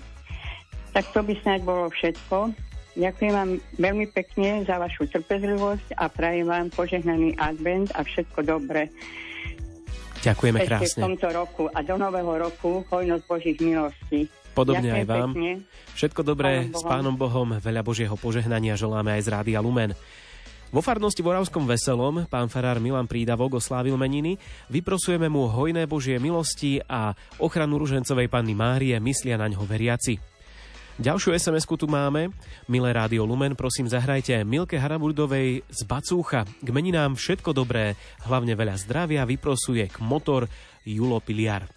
[0.96, 2.56] Tak to by snáď bolo všetko.
[2.98, 8.90] Ďakujem vám veľmi pekne za vašu trpezlivosť a prajem vám požehnaný advent a všetko dobré.
[10.24, 11.02] Ďakujeme Ešte krásne.
[11.02, 14.28] v tomto roku a do nového roku hojnosť Božích milostí.
[14.58, 15.30] Podobne Ďakujem aj vám.
[15.34, 15.52] Pekne.
[15.94, 16.84] Všetko dobré Pánom s.
[16.84, 19.94] Pánom Bohom, veľa Božieho požehnania želáme aj z Rádia Lumen.
[20.68, 24.36] Vo farnosti v Oravskom Veselom pán farár Milan Prídavok oslávil meniny.
[24.68, 30.37] Vyprosujeme mu hojné Božie milosti a ochranu ružencovej panny Márie, myslia na ňo veriaci.
[30.98, 32.34] Ďalšiu sms tu máme.
[32.66, 36.42] Milé Rádio Lumen, prosím zahrajte Milke Haraburdovej z Bacúcha.
[36.42, 37.94] K meninám všetko dobré,
[38.26, 40.50] hlavne veľa zdravia, vyprosuje k motor
[40.82, 41.70] Julo Piliar.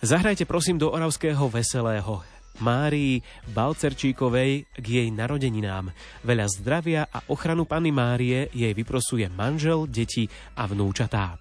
[0.00, 2.24] Zahrajte prosím do Oravského Veselého
[2.64, 3.20] Márii
[3.52, 5.92] Balcerčíkovej k jej narodeninám.
[6.24, 11.36] Veľa zdravia a ochranu Panny Márie jej vyprosuje manžel, deti a vnúčatá.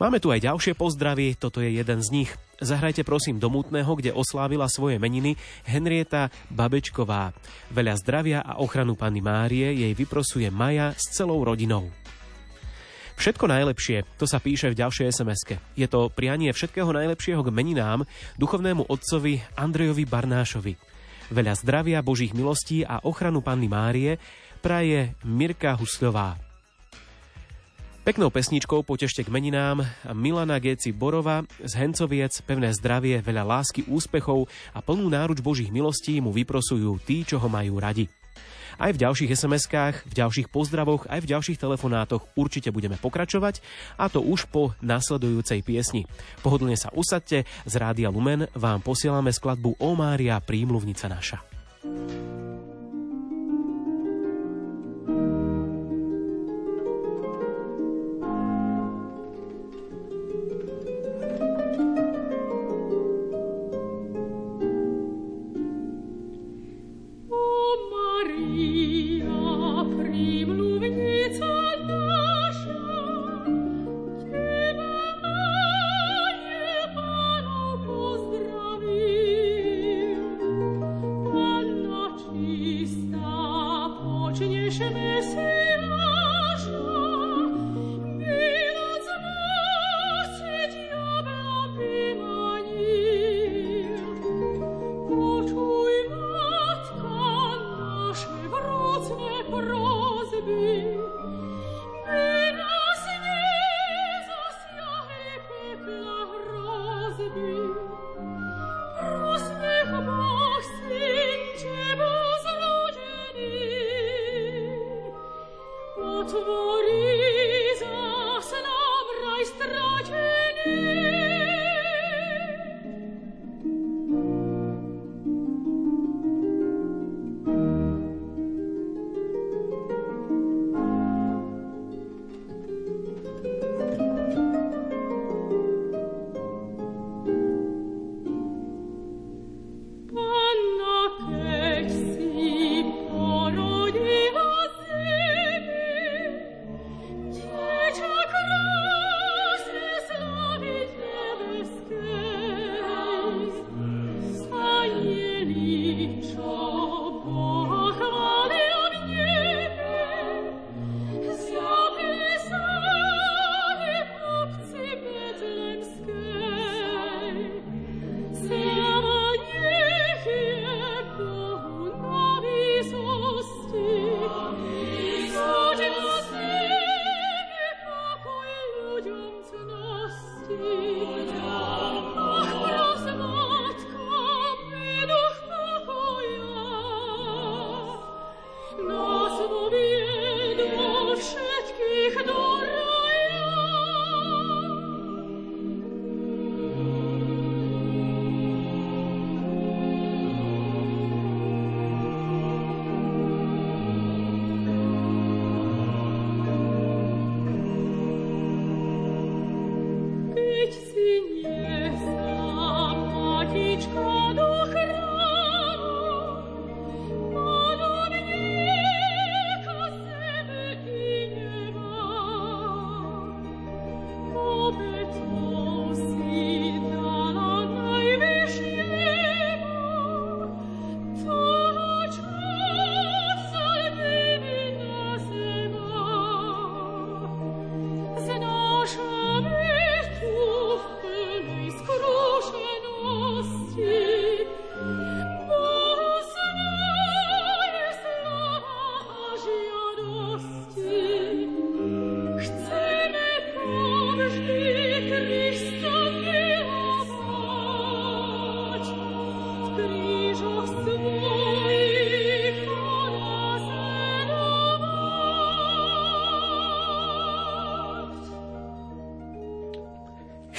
[0.00, 2.32] Máme tu aj ďalšie pozdravy, toto je jeden z nich.
[2.58, 7.30] Zahrajte prosím do Mutného, kde oslávila svoje meniny Henrieta Babečková.
[7.70, 11.86] Veľa zdravia a ochranu Panny Márie jej vyprosuje Maja s celou rodinou.
[13.14, 15.42] Všetko najlepšie, to sa píše v ďalšej sms
[15.78, 18.06] Je to prianie všetkého najlepšieho k meninám
[18.38, 20.74] duchovnému otcovi Andrejovi Barnášovi.
[21.30, 24.18] Veľa zdravia, božích milostí a ochranu Panny Márie
[24.58, 26.47] praje Mirka Husľová.
[28.08, 29.84] Peknou pesničkou potešte k meninám
[30.16, 36.16] Milana Géci Borova z Hencoviec pevné zdravie, veľa lásky, úspechov a plnú náruč Božích milostí
[36.16, 38.08] mu vyprosujú tí, čo ho majú radi.
[38.80, 43.60] Aj v ďalších SMS-kách, v ďalších pozdravoch, aj v ďalších telefonátoch určite budeme pokračovať
[44.00, 46.08] a to už po nasledujúcej piesni.
[46.40, 51.44] Pohodlne sa usadte, z Rádia Lumen vám posielame skladbu O Mária prímluvnica naša.
[51.84, 52.47] Maria,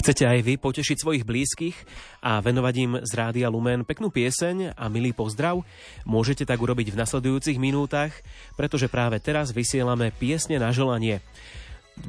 [0.10, 1.78] Chcete aj vy potešiť svojich blízkych
[2.26, 5.62] a venovať im z Rádia Lumen peknú pieseň a milý pozdrav?
[6.01, 8.10] Môžete tak urobiť v nasledujúcich minútach,
[8.57, 11.22] pretože práve teraz vysielame piesne na želanie.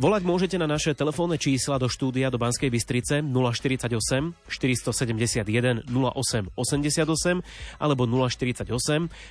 [0.00, 4.00] Volať môžete na naše telefónne čísla do štúdia do Banskej Bystrice 048
[4.48, 7.44] 471 08 88
[7.76, 8.72] alebo 048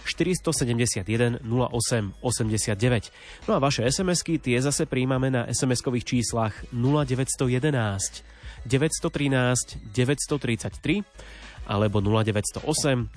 [0.05, 3.49] 471 08 89.
[3.49, 12.61] No a vaše SMS-ky tie zase príjmame na SMS-kových číslach 0911 913 933 alebo 0908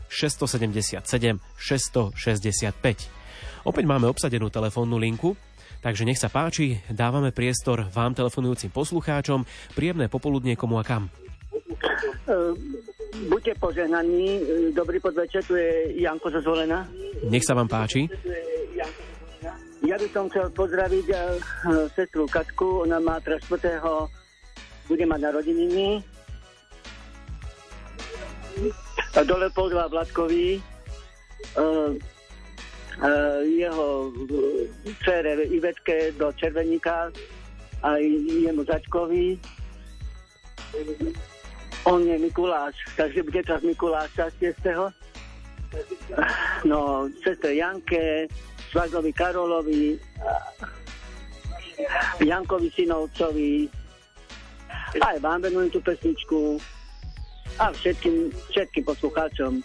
[0.09, 1.05] 677
[1.61, 3.21] 665.
[3.63, 5.37] Opäť máme obsadenú telefónnu linku,
[5.83, 9.45] takže nech sa páči, dávame priestor vám telefonujúcim poslucháčom.
[9.75, 11.11] Príjemné popoludnie komu a kam.
[12.25, 12.55] Uh,
[13.29, 14.41] buďte požehnaní,
[14.73, 16.87] dobrý podvečer, tu je Janko zo Zvolena.
[17.27, 18.07] Nech sa vám páči.
[19.83, 21.21] Ja by som chcel pozdraviť uh,
[21.99, 23.83] sestru Katku, ona má teraz 4
[24.87, 26.03] bude mať narodeniny.
[29.27, 30.63] Dole pozdravá Vladkovi, uh,
[31.59, 31.91] uh,
[33.47, 34.13] jeho
[35.01, 37.09] dcere Ivetke do Červeníka
[37.83, 39.39] aj jemu Začkovi.
[41.83, 44.93] On je Mikuláš, takže bude teraz Mikuláš 6.
[46.69, 48.29] No, sestre Janke,
[48.71, 49.99] Svazlovi Karolovi,
[52.21, 53.67] Jankovi Synovcovi,
[55.01, 56.61] aj vám venujem tú pesničku
[57.57, 59.65] a všetkým, všetkým poslucháčom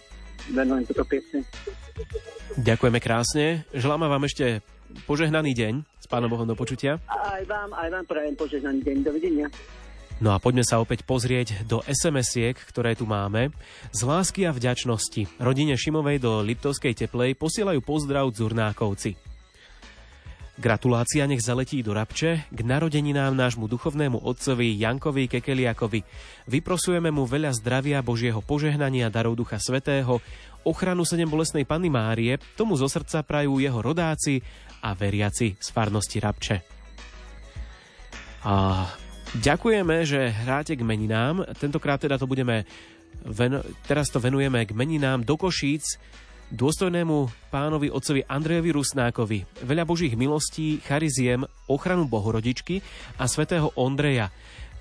[0.56, 1.44] venujem túto piesne.
[2.58, 3.62] Ďakujeme krásne.
[3.70, 4.64] Želáme vám ešte
[5.04, 6.98] požehnaný deň s Pánom Bohom do počutia.
[7.06, 8.96] Aj vám, aj vám prajem požehnaný deň.
[9.04, 9.46] Dovidenia.
[10.18, 13.54] No a poďme sa opäť pozrieť do SMS-iek, ktoré tu máme.
[13.94, 19.14] Z lásky a vďačnosti rodine Šimovej do Liptovskej teplej posielajú pozdrav Zurnákovci.
[20.58, 26.02] Gratulácia nech zaletí do Rabče k narodeninám nášmu duchovnému otcovi Jankovi Kekeliakovi.
[26.50, 30.18] Vyprosujeme mu veľa zdravia, Božieho požehnania, darov Ducha Svetého,
[30.66, 34.42] ochranu sedem bolesnej Panny Márie, tomu zo srdca prajú jeho rodáci
[34.82, 36.56] a veriaci z farnosti Rabče.
[38.42, 38.82] A
[39.38, 41.54] ďakujeme, že hráte k meninám.
[41.54, 42.66] Tentokrát teda to budeme,
[43.22, 46.02] ven- teraz to venujeme k meninám do Košíc,
[46.52, 52.80] dôstojnému pánovi otcovi Andrejovi Rusnákovi, veľa božích milostí, chariziem, ochranu bohorodičky
[53.20, 54.32] a svätého Ondreja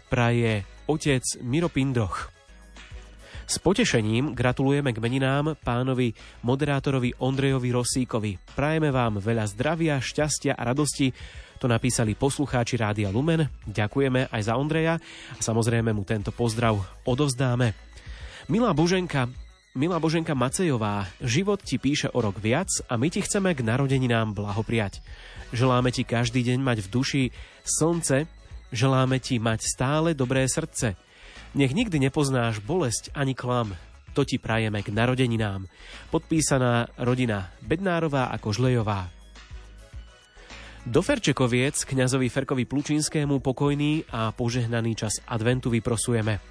[0.07, 2.32] praje otec Miro Pindroch.
[3.47, 6.11] S potešením gratulujeme k meninám pánovi
[6.43, 8.36] moderátorovi Ondrejovi Rosíkovi.
[8.55, 11.15] Prajeme vám veľa zdravia, šťastia a radosti.
[11.63, 13.47] To napísali poslucháči Rádia Lumen.
[13.63, 14.99] Ďakujeme aj za Ondreja
[15.32, 16.76] a samozrejme mu tento pozdrav
[17.07, 17.72] odovzdáme.
[18.51, 19.32] Milá Boženka,
[19.78, 24.34] Milá Boženka Macejová, život ti píše o rok viac a my ti chceme k narodeninám
[24.34, 25.05] blahopriať.
[25.53, 27.23] Želáme ti každý deň mať v duši
[27.61, 28.25] slnce,
[28.73, 30.97] želáme ti mať stále dobré srdce.
[31.53, 33.78] Nech nikdy nepoznáš bolesť ani klam,
[34.17, 35.69] to ti prajeme k narodeninám.
[36.09, 39.13] Podpísaná rodina Bednárová a Kožlejová.
[40.89, 46.41] Do Ferčekoviec kňazovi Ferkovi Plučínskému pokojný a požehnaný čas adventu vyprosujeme.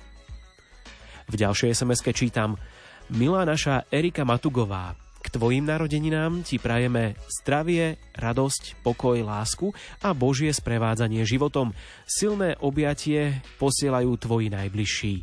[1.26, 2.54] V ďalšej sms čítam–
[3.06, 9.70] Milá naša Erika Matugová, k tvojim narodeninám ti prajeme zdravie, radosť, pokoj, lásku
[10.02, 11.70] a Božie sprevádzanie životom.
[12.02, 15.14] Silné objatie posielajú tvoji najbližší.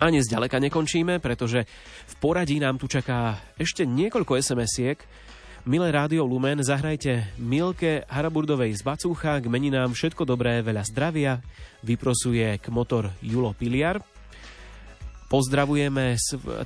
[0.00, 1.68] Ani zďaleka nekončíme, pretože
[2.08, 5.04] v poradí nám tu čaká ešte niekoľko SMS-iek.
[5.68, 11.44] Milé Rádio Lumen, zahrajte Milke Haraburdovej z Bacúcha, k meninám všetko dobré, veľa zdravia,
[11.84, 14.00] vyprosuje k motor Julo Piliar–
[15.26, 16.14] Pozdravujeme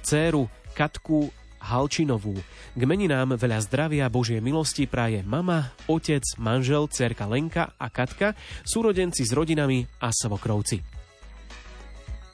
[0.04, 0.44] dceru
[0.76, 2.36] Katku Halčinovú.
[2.76, 9.24] K meninám veľa zdravia, Božie milosti praje mama, otec, manžel, cerka Lenka a Katka, súrodenci
[9.24, 10.80] s rodinami a svokrovci.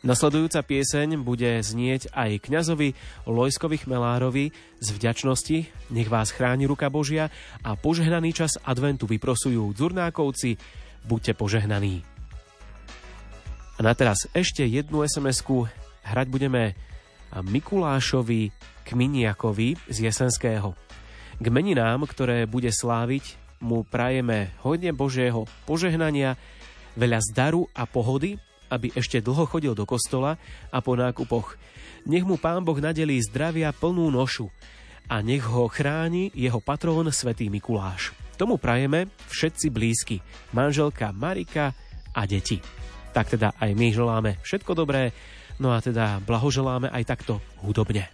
[0.06, 2.94] Nasledujúca pieseň bude znieť aj kňazovi
[3.26, 5.58] Lojskovi Chmelárovi z vďačnosti,
[5.90, 7.34] nech vás chráni ruka Božia
[7.66, 10.62] a požehnaný čas adventu vyprosujú Dzurnákovci,
[11.10, 12.06] buďte požehnaní.
[13.76, 15.66] A na teraz ešte jednu SMS-ku.
[16.06, 16.78] Hrať budeme
[17.34, 18.54] Mikulášovi
[18.86, 20.78] Kminiakovi z Jesenského.
[21.36, 26.38] K meninám, ktoré bude sláviť, mu prajeme hodne Božieho požehnania,
[26.94, 28.38] veľa zdaru a pohody,
[28.70, 30.38] aby ešte dlho chodil do kostola
[30.70, 31.58] a po nákupoch.
[32.06, 34.46] Nech mu Pán Boh nadelí zdravia plnú nošu
[35.10, 38.14] a nech ho chráni jeho patrón Svetý Mikuláš.
[38.38, 40.16] Tomu prajeme všetci blízky,
[40.54, 41.74] manželka Marika
[42.14, 42.62] a deti.
[43.10, 45.10] Tak teda aj my želáme všetko dobré,
[45.62, 48.08] no a teda blahoželáme aj takto hudobne.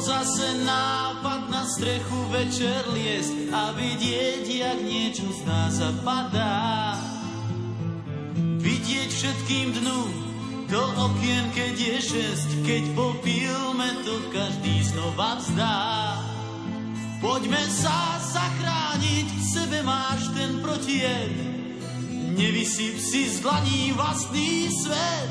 [0.00, 6.96] Zase nápad na strechu večer liest a vidieť, jak niečo z nás zapadá.
[8.64, 10.29] Vidieť všetkým dnu
[10.70, 15.82] do okien, keď je šesť, keď popílme to každý znova vzdá.
[17.18, 21.34] Poďme sa zachrániť, v sebe máš ten protijed.
[22.38, 25.30] Nevysyp si z dlaní vlastný svet.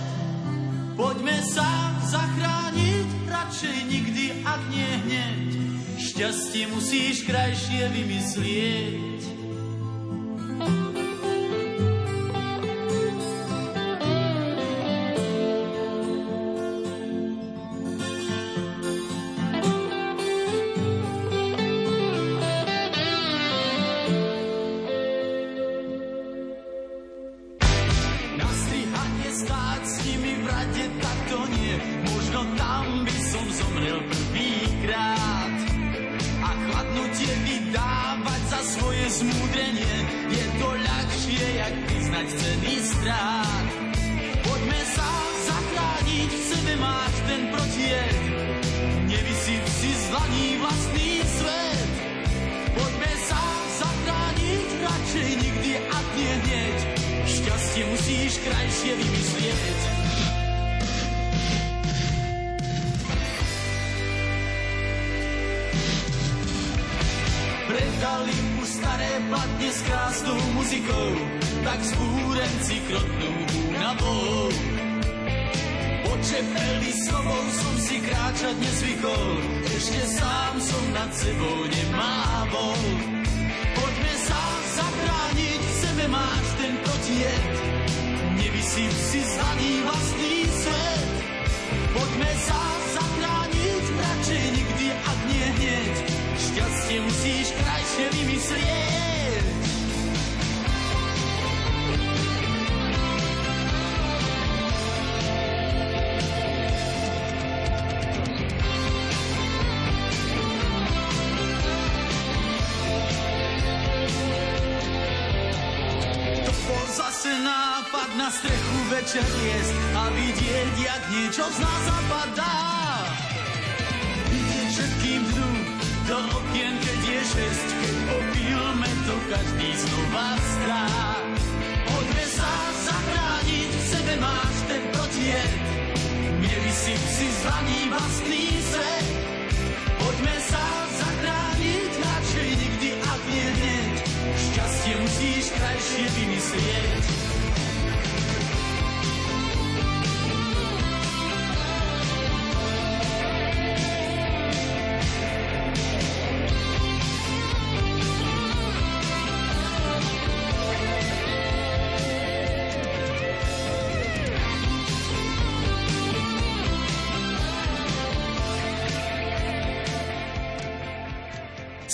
[0.99, 5.49] Poďme sa zachrániť, radšej nikdy, ak nie hneď.
[5.95, 9.38] Šťastie musíš krajšie vymyslieť.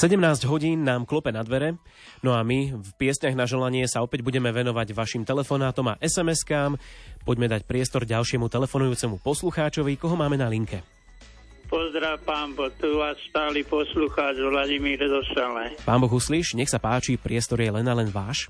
[0.06, 1.82] 17 hodín nám klope na dvere,
[2.22, 6.78] no a my v piesňach na želanie sa opäť budeme venovať vašim telefonátom a SMS-kám.
[7.26, 10.86] Poďme dať priestor ďalšiemu telefonujúcemu poslucháčovi, koho máme na linke.
[11.66, 15.74] Pozdrav, pán Bo, tu vás stály poslucháč Vladimír Dosale.
[15.82, 18.46] Pán Boh, uslyš, nech sa páči, priestor je len a len váš.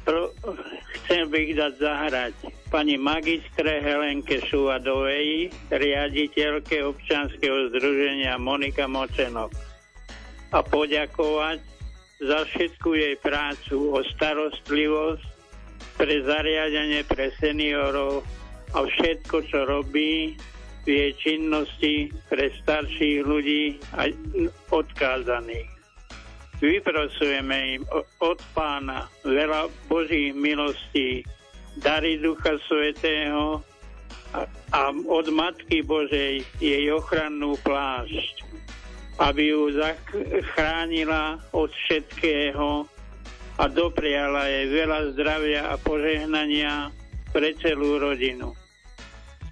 [0.00, 0.32] Pro,
[1.04, 2.34] chcem bych dať zahrať
[2.72, 9.73] pani magistre Helenke Šuvadovej, riaditeľke občanského združenia Monika Močenok
[10.54, 11.58] a poďakovať
[12.22, 15.26] za všetku jej prácu o starostlivosť
[15.98, 18.22] pre zariadenie pre seniorov
[18.74, 20.38] a všetko, čo robí
[20.84, 24.06] v jej činnosti pre starších ľudí a
[24.70, 25.70] odkázaných.
[26.62, 27.82] Vyprosujeme im
[28.22, 31.26] od pána veľa Božích milostí,
[31.82, 33.58] dary Ducha Svetého
[34.70, 38.63] a od Matky Božej jej ochrannú plášť,
[39.18, 42.88] aby ju zachránila od všetkého
[43.54, 46.90] a dopriala jej veľa zdravia a požehnania
[47.30, 48.50] pre celú rodinu.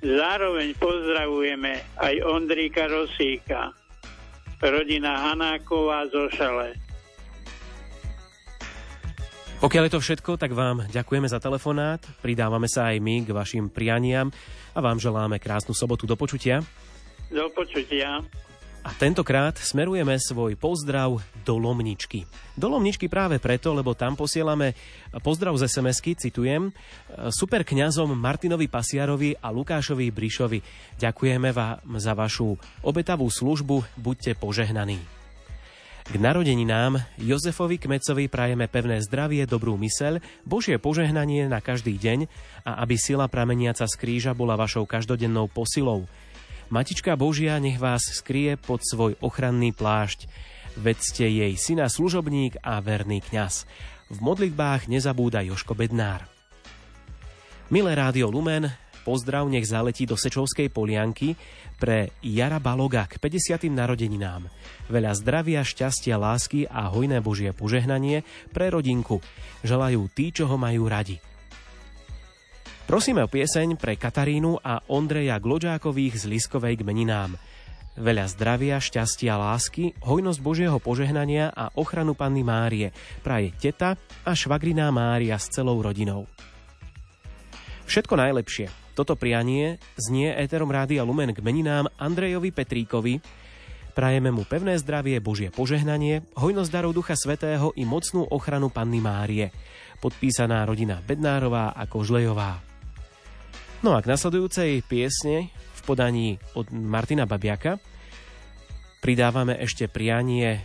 [0.03, 3.71] Zároveň pozdravujeme aj Ondríka Rosíka,
[4.59, 6.75] rodina Hanáková zo Šale.
[9.63, 13.71] Pokiaľ je to všetko, tak vám ďakujeme za telefonát, pridávame sa aj my k vašim
[13.71, 14.27] prianiam
[14.75, 16.67] a vám želáme krásnu sobotu do počutia.
[17.31, 18.27] Do počutia.
[18.83, 22.27] A tentokrát smerujeme svoj pozdrav do Lomničky.
[22.59, 24.75] Do Lomničky práve preto, lebo tam posielame
[25.23, 26.75] pozdrav z sms citujem,
[27.31, 30.59] super kňazom Martinovi Pasiarovi a Lukášovi Brišovi.
[30.99, 34.99] Ďakujeme vám za vašu obetavú službu, buďte požehnaní.
[36.03, 42.27] K narodeninám Jozefovi Kmecovi prajeme pevné zdravie, dobrú myseľ, Božie požehnanie na každý deň
[42.67, 46.11] a aby sila prameniaca z kríža bola vašou každodennou posilou.
[46.73, 50.25] Matička Božia nech vás skrie pod svoj ochranný plášť.
[50.81, 53.69] Vedzte jej syna služobník a verný kňaz.
[54.09, 56.25] V modlitbách nezabúda Joško Bednár.
[57.69, 58.73] Milé rádio Lumen,
[59.05, 61.37] pozdrav nech zaletí do Sečovskej polianky
[61.77, 63.69] pre Jara Baloga k 50.
[63.69, 64.49] narodeninám.
[64.89, 69.21] Veľa zdravia, šťastia, lásky a hojné Božie požehnanie pre rodinku.
[69.61, 71.21] Želajú tí, čo ho majú radi.
[72.83, 77.39] Prosíme o pieseň pre Katarínu a Ondreja Glodžákových z Liskovej k meninám.
[77.93, 82.89] Veľa zdravia, šťastia, lásky, hojnosť Božieho požehnania a ochranu Panny Márie
[83.21, 86.25] praje teta a švagriná Mária s celou rodinou.
[87.85, 93.21] Všetko najlepšie toto prianie znie éterom Rádia Lumen k meninám Andrejovi Petríkovi.
[93.93, 99.53] Prajeme mu pevné zdravie, Božie požehnanie, hojnosť darov Ducha Svetého i mocnú ochranu Panny Márie.
[100.01, 102.72] Podpísaná rodina Bednárová a Kožlejová.
[103.83, 107.83] No a k nasledujúcej piesne v podaní od Martina Babiaka
[109.03, 110.63] pridávame ešte prianie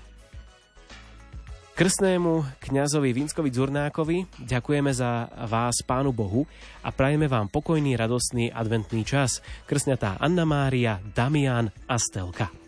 [1.74, 6.46] Krstnému kňazovi Vinskovi Dzurnákovi ďakujeme za vás Pánu Bohu
[6.86, 9.42] a prajeme vám pokojný, radostný adventný čas.
[9.66, 12.67] Krstňatá Anna Mária, Damian a Stelka.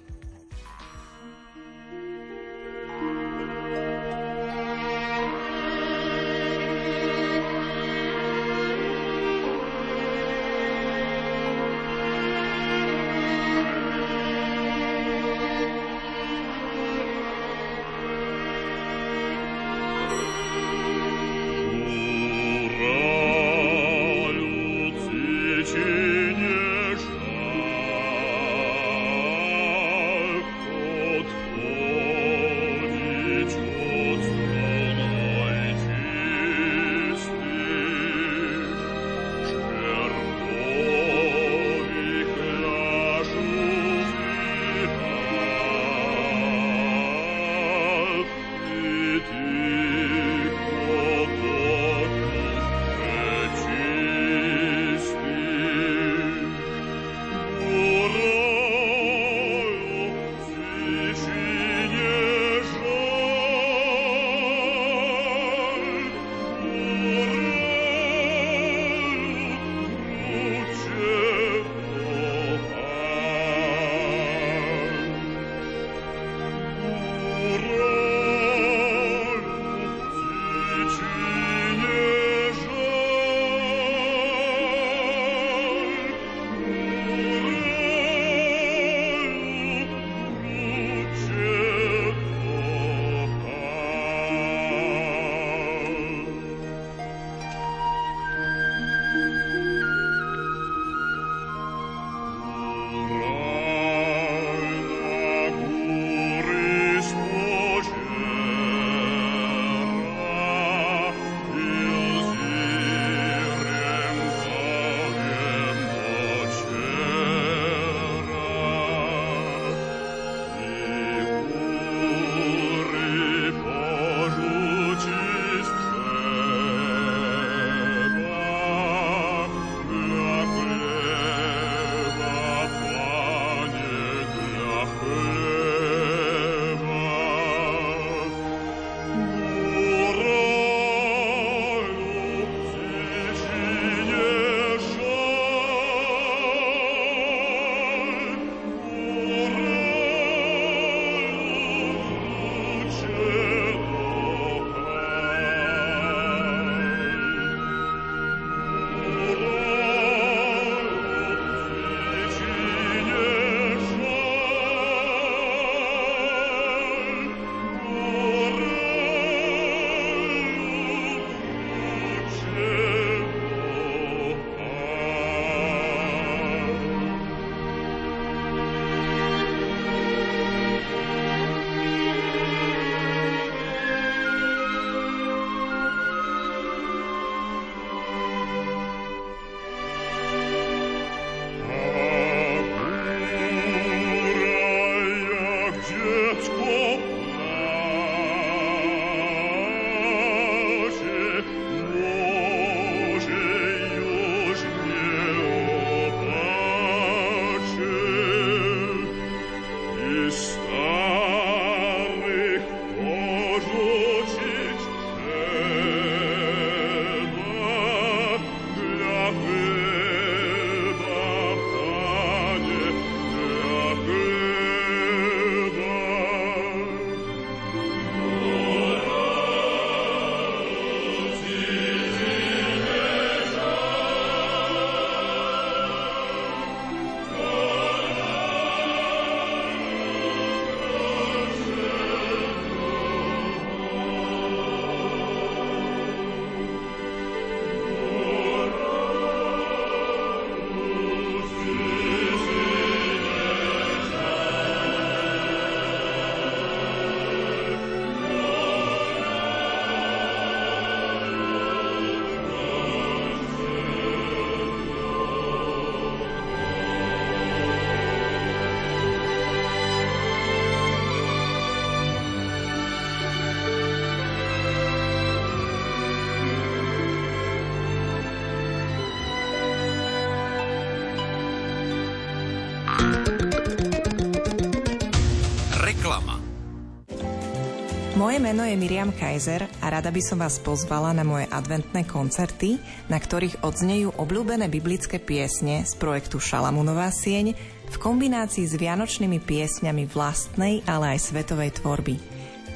[288.40, 292.80] Meno je Miriam Kaiser a rada by som vás pozvala na moje adventné koncerty,
[293.12, 297.52] na ktorých odznejú obľúbené biblické piesne z projektu Šalamunová sieň
[297.92, 302.16] v kombinácii s vianočnými piesňami vlastnej, ale aj svetovej tvorby.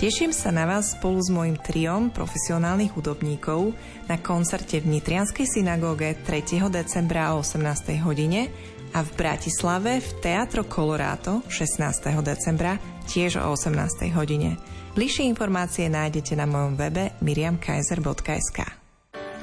[0.03, 3.71] Teším sa na vás spolu s mojim triom profesionálnych hudobníkov
[4.11, 6.59] na koncerte v Nitrianskej synagóge 3.
[6.67, 8.03] decembra o 18.
[8.03, 8.51] hodine
[8.91, 12.19] a v Bratislave v Teatro Colorado 16.
[12.19, 12.75] decembra
[13.07, 14.11] tiež o 18.
[14.11, 14.82] hodine.
[14.93, 18.59] Bližšie informácie nájdete na mojom webe miriamkaiser.sk.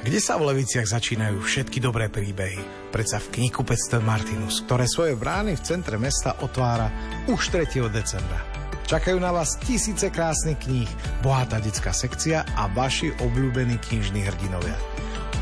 [0.01, 2.89] Kde sa v Leviciach začínajú všetky dobré príbehy?
[2.95, 6.87] Predsa v knihkupectve Martinus, ktoré svoje brány v centre mesta otvára
[7.27, 7.67] už 3.
[7.91, 8.39] decembra.
[8.87, 14.79] Čakajú na vás tisíce krásnych kníh, bohatá detská sekcia a vaši obľúbení knižní hrdinovia.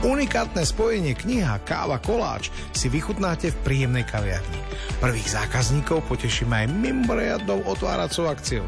[0.01, 4.61] Unikátne spojenie kniha, káva, koláč si vychutnáte v príjemnej kaviarni.
[5.05, 8.65] Prvých zákazníkov potešíme aj mimoriadnou otváracou akciou.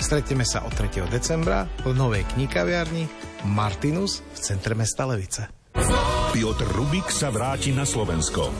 [0.00, 1.12] Stretneme sa od 3.
[1.12, 3.04] decembra v novej kníkaviarni
[3.52, 5.70] Martinus v centre mesta Levice.
[6.30, 8.54] Piotr Rubik sa vráti na Slovensko.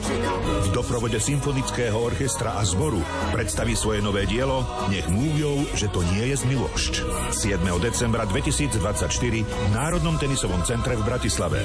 [0.66, 2.98] V doprovode symfonického orchestra a zboru
[3.30, 6.92] predstaví svoje nové dielo Nech múvjou, že to nie je zmilošť.
[7.30, 7.62] 7.
[7.78, 9.06] decembra 2024
[9.46, 11.62] v Národnom tenisovom centre v Bratislave.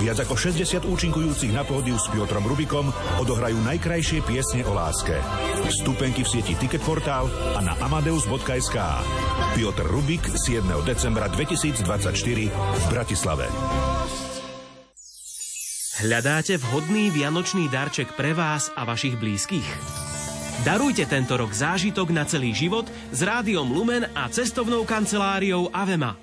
[0.00, 2.88] Viac ako 60 účinkujúcich na pódiu s Piotrom Rubikom
[3.20, 5.20] odohrajú najkrajšie piesne o láske.
[5.68, 8.76] Vstupenky v sieti Ticketportál a na amadeus.sk.
[9.52, 10.64] Piotr Rubik 7.
[10.88, 11.84] decembra 2024
[12.48, 13.52] v Bratislave.
[16.02, 19.68] Hľadáte vhodný vianočný darček pre vás a vašich blízkych?
[20.66, 26.18] Darujte tento rok zážitok na celý život s rádiom Lumen a cestovnou kanceláriou Avema.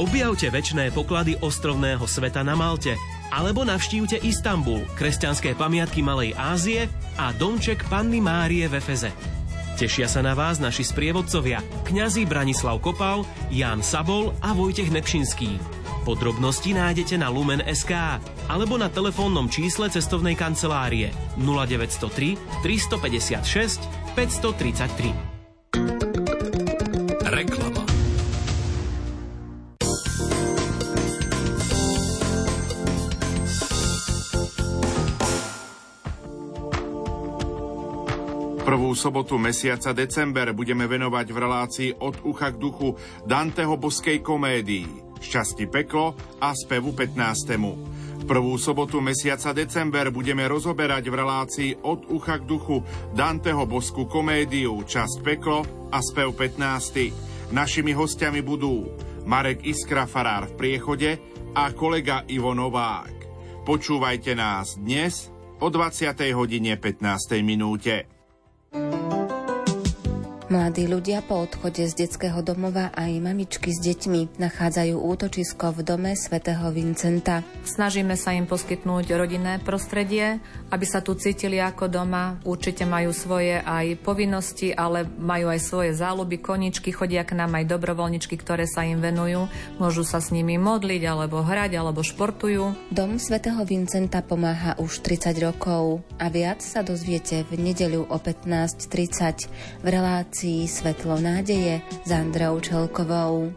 [0.00, 2.96] Objavte väčšné poklady ostrovného sveta na Malte
[3.28, 6.88] alebo navštívte Istanbul, kresťanské pamiatky Malej Ázie
[7.20, 9.12] a domček Panny Márie v Efeze.
[9.76, 15.75] Tešia sa na vás naši sprievodcovia, kňazi Branislav Kopal, Ján Sabol a Vojtech Nepšinský.
[16.06, 17.90] Podrobnosti nájdete na Lumen.sk
[18.46, 23.82] alebo na telefónnom čísle cestovnej kancelárie 0903 356
[24.14, 25.10] 533.
[27.26, 27.82] Reklama.
[38.62, 42.94] Prvú sobotu mesiaca december budeme venovať v relácii od ucha k duchu
[43.26, 48.26] Danteho boskej komédii Šťastí peklo a spevu 15.
[48.26, 52.82] Prvú sobotu mesiaca december budeme rozoberať v relácii od ucha k duchu
[53.14, 55.62] Danteho bosku komédiu Časť peklo
[55.94, 57.54] a spev 15.
[57.54, 58.90] Našimi hostiami budú
[59.30, 61.10] Marek Iskra Farár v priechode
[61.54, 63.14] a kolega Ivo Novák.
[63.62, 65.30] Počúvajte nás dnes
[65.62, 66.10] o 20.
[66.34, 67.46] hodine 15.
[67.46, 68.10] minúte.
[70.46, 76.14] Mladí ľudia po odchode z detského domova aj mamičky s deťmi nachádzajú útočisko v dome
[76.14, 77.42] svätého Vincenta.
[77.66, 80.38] Snažíme sa im poskytnúť rodinné prostredie,
[80.70, 82.38] aby sa tu cítili ako doma.
[82.46, 87.66] Určite majú svoje aj povinnosti, ale majú aj svoje záľuby, koničky, chodia k nám aj
[87.66, 89.50] dobrovoľničky, ktoré sa im venujú.
[89.82, 92.94] Môžu sa s nimi modliť, alebo hrať, alebo športujú.
[92.94, 99.82] Dom svätého Vincenta pomáha už 30 rokov a viac sa dozviete v nedeľu o 15.30
[99.82, 103.48] v relácii relácii Svetlo nádeje s Androu Čelkovou.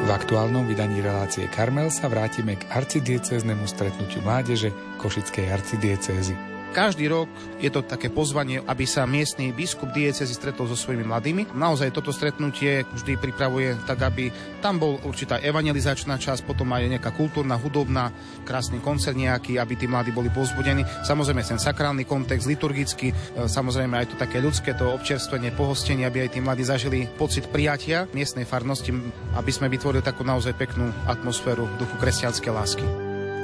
[0.00, 6.55] V aktuálnom vydaní relácie Karmel sa vrátime k arcidieceznemu stretnutiu mládeže Košickej arcidiecézy.
[6.74, 11.42] Každý rok je to také pozvanie, aby sa miestny biskup diecezy stretol so svojimi mladými.
[11.56, 14.28] Naozaj toto stretnutie vždy pripravuje tak, aby
[14.60, 18.12] tam bol určitá evangelizačná časť, potom aj nejaká kultúrna, hudobná,
[18.44, 20.84] krásny koncert nejaký, aby tí mladí boli pozbudení.
[21.04, 23.14] Samozrejme ten sakrálny kontext, liturgický, e,
[23.48, 28.04] samozrejme aj to také ľudské, to občerstvenie, pohostenie, aby aj tí mladí zažili pocit prijatia
[28.12, 28.92] miestnej farnosti,
[29.38, 32.86] aby sme vytvorili takú naozaj peknú atmosféru duchu kresťanskej lásky.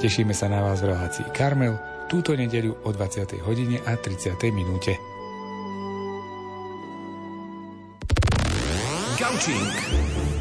[0.03, 0.91] Tešíme sa na vás v
[1.31, 3.41] Karmel túto nedeľu o 20.
[3.49, 4.37] hodine a 30.
[4.53, 5.01] minúte.
[9.17, 9.73] Gaučing.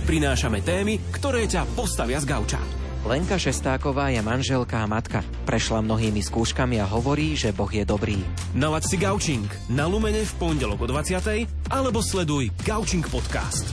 [0.04, 2.60] Prinášame témy, ktoré ťa postavia z gauča.
[3.08, 5.24] Lenka Šestáková je manželka a matka.
[5.48, 8.20] Prešla mnohými skúškami a hovorí, že Boh je dobrý.
[8.52, 11.72] Nalaď si Gaučing na Lumene v pondelok o 20.
[11.72, 13.64] alebo sleduj Gaučing podcast.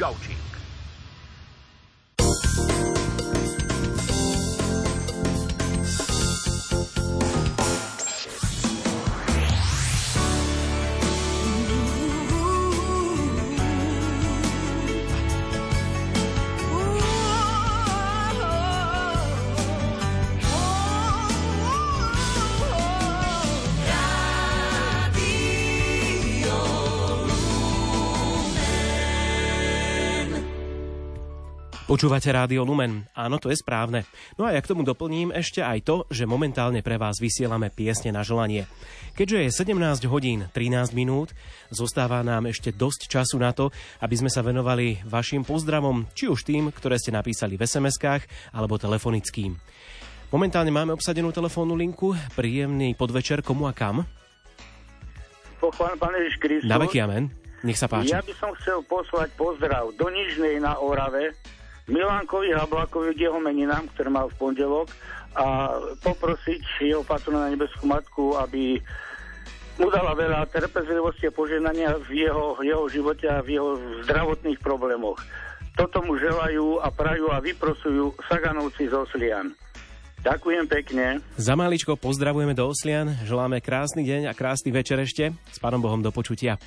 [0.00, 0.37] Gaučing.
[31.88, 33.08] Počúvate Rádio Lumen.
[33.16, 34.04] Áno, to je správne.
[34.36, 38.12] No a ja k tomu doplním ešte aj to, že momentálne pre vás vysielame piesne
[38.12, 38.68] na želanie.
[39.16, 41.32] Keďže je 17 hodín 13 minút,
[41.72, 43.72] zostáva nám ešte dosť času na to,
[44.04, 48.76] aby sme sa venovali vašim pozdravom, či už tým, ktoré ste napísali v SMS-kách, alebo
[48.76, 49.56] telefonickým.
[50.28, 52.12] Momentálne máme obsadenú telefónnu linku.
[52.36, 54.04] Príjemný podvečer komu a kam?
[56.20, 56.68] Ježiš Kristus.
[56.68, 57.32] Na veky amen.
[57.64, 58.12] Nech sa páči.
[58.12, 61.32] Ja by som chcel poslať pozdrav do Nižnej na Orave,
[61.88, 64.92] Milánkovi Hablakovi k jeho meninám, ktoré mal v pondelok
[65.32, 65.72] a
[66.04, 68.76] poprosiť jeho patronu na nebeskú matku, aby
[69.78, 73.70] mu dala veľa trpezlivosti a poženania v jeho, jeho živote a v jeho
[74.04, 75.22] zdravotných problémoch.
[75.78, 79.54] Toto mu želajú a prajú a vyprosujú Saganovci z Oslian.
[80.18, 81.22] Ďakujem pekne.
[81.38, 85.30] Za maličko pozdravujeme do Oslian, želáme krásny deň a krásny večer ešte.
[85.46, 86.58] S Pánom Bohom do počutia.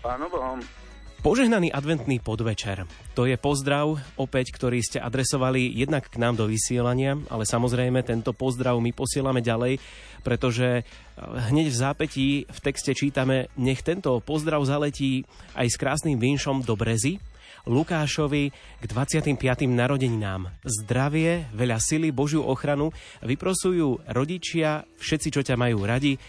[0.00, 0.83] Pánom Bohom.
[1.24, 2.84] Požehnaný adventný podvečer.
[3.16, 8.36] To je pozdrav opäť, ktorý ste adresovali jednak k nám do vysielania, ale samozrejme tento
[8.36, 9.80] pozdrav my posielame ďalej,
[10.20, 10.84] pretože
[11.16, 15.24] hneď v zápetí v texte čítame, nech tento pozdrav zaletí
[15.56, 17.16] aj s krásnym vinšom do Brezy,
[17.64, 19.40] Lukášovi k 25.
[19.64, 20.52] narodeninám.
[20.60, 22.92] Zdravie, veľa sily, Božiu ochranu
[23.24, 26.20] vyprosujú rodičia, všetci, čo ťa majú radi.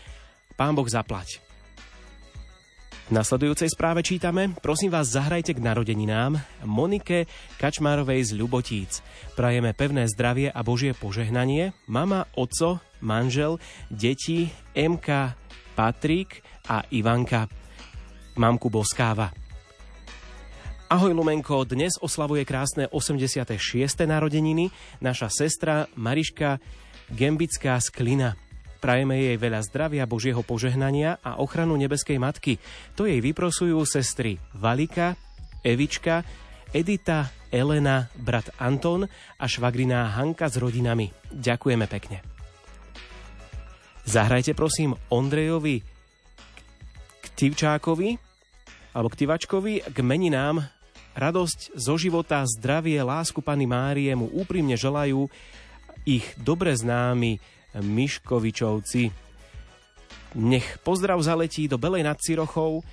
[0.56, 1.45] Pán Boh zaplať.
[3.06, 7.30] V nasledujúcej správe čítame, prosím vás, zahrajte k narodeninám Monike
[7.62, 9.06] Kačmárovej z Ľubotíc.
[9.38, 13.62] Prajeme pevné zdravie a Božie požehnanie, mama, oco, manžel,
[13.94, 15.38] deti, MK,
[15.78, 17.46] Patrik a Ivanka.
[18.42, 19.30] Mamku Boskáva.
[20.90, 23.54] Ahoj Lumenko, dnes oslavuje krásne 86.
[24.02, 26.58] narodeniny naša sestra Mariška
[27.14, 28.45] Gembická z Klina.
[28.86, 32.62] Prajeme jej veľa zdravia, Božieho požehnania a ochranu nebeskej matky.
[32.94, 35.18] To jej vyprosujú sestry Valika,
[35.66, 36.22] Evička,
[36.70, 39.10] Edita, Elena, brat Anton
[39.42, 41.10] a švagriná Hanka s rodinami.
[41.34, 42.22] Ďakujeme pekne.
[44.06, 45.82] Zahrajte prosím Ondrejovi
[47.26, 48.22] Ktivčákovi
[48.94, 50.62] alebo Ktivačkovi k meninám
[51.18, 55.26] radosť zo života, zdravie, lásku Pany Márie mu úprimne želajú
[56.06, 59.12] ich dobre známi Miškovičovci.
[60.36, 62.84] Nech pozdrav zaletí do Belej nad Cirochou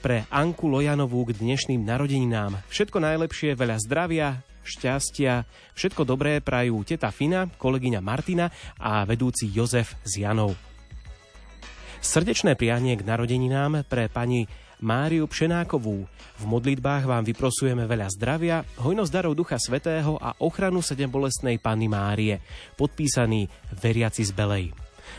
[0.00, 2.60] pre Anku Lojanovú k dnešným narodeninám.
[2.68, 5.44] Všetko najlepšie, veľa zdravia, šťastia,
[5.76, 10.56] všetko dobré prajú teta Fina, kolegyňa Martina a vedúci Jozef s Janou.
[12.00, 14.48] Srdečné prianie k narodeninám pre pani
[14.80, 16.08] Máriu Pšenákovú.
[16.40, 22.40] V modlitbách vám vyprosujeme veľa zdravia, hojnosť darov Ducha Svetého a ochranu sedembolestnej Panny Márie.
[22.80, 24.66] Podpísaný Veriaci z Belej.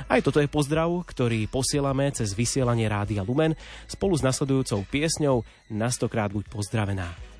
[0.09, 3.53] Aj toto je pozdrav, ktorý posielame cez vysielanie Rádia Lumen
[3.85, 7.30] spolu s nasledujúcou piesňou Na stokrát buď pozdravená.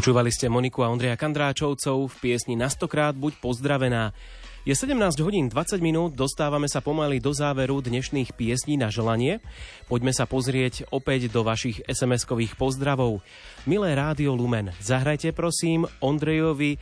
[0.00, 4.16] Počúvali ste Moniku a Ondreja Kandráčovcov v piesni Na stokrát buď pozdravená.
[4.64, 9.44] Je 17 hodín 20 minút, dostávame sa pomaly do záveru dnešných piesní na želanie.
[9.92, 13.20] Poďme sa pozrieť opäť do vašich SMS-kových pozdravov.
[13.68, 16.80] Milé Rádio Lumen, zahrajte prosím Ondrejovi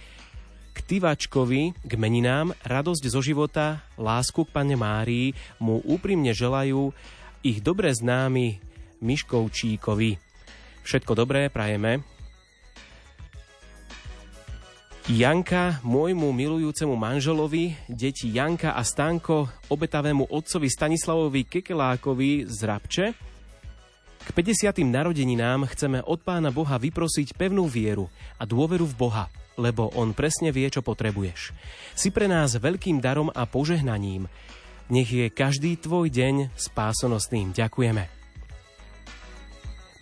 [0.79, 6.95] Ktivačkovi k meninám radosť zo života, lásku k Pane Márii mu úprimne želajú
[7.43, 8.63] ich dobre známi
[9.03, 10.23] Miškovčíkovi.
[10.87, 12.18] Všetko dobré prajeme
[15.09, 23.07] Janka, môjmu milujúcemu manželovi, deti Janka a Stanko, obetavému otcovi Stanislavovi Kekelákovi z Rabče.
[24.21, 24.69] K 50.
[24.85, 30.53] narodeninám chceme od Pána Boha vyprosiť pevnú vieru a dôveru v Boha, lebo On presne
[30.53, 31.57] vie, čo potrebuješ.
[31.97, 34.29] Si pre nás veľkým darom a požehnaním.
[34.93, 37.57] Nech je každý tvoj deň spásonosným.
[37.57, 38.19] Ďakujeme.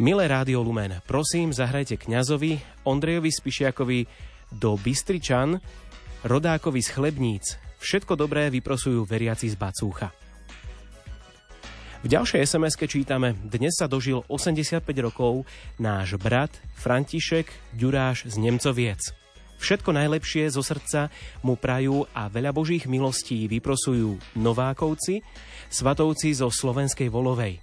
[0.02, 5.58] Milé Rádio Lumen, prosím, zahrajte kňazovi Ondrejovi Spišiakovi do Bystričan,
[6.26, 7.58] rodákovi z Chlebníc.
[7.78, 10.10] Všetko dobré vyprosujú veriaci z Bacúcha.
[12.04, 15.42] V ďalšej sms čítame, dnes sa dožil 85 rokov
[15.80, 19.02] náš brat František Ďuráš z Nemcoviec.
[19.56, 21.08] Všetko najlepšie zo srdca
[21.40, 25.24] mu prajú a veľa božích milostí vyprosujú Novákovci,
[25.72, 27.58] Svatovci zo Slovenskej Volovej.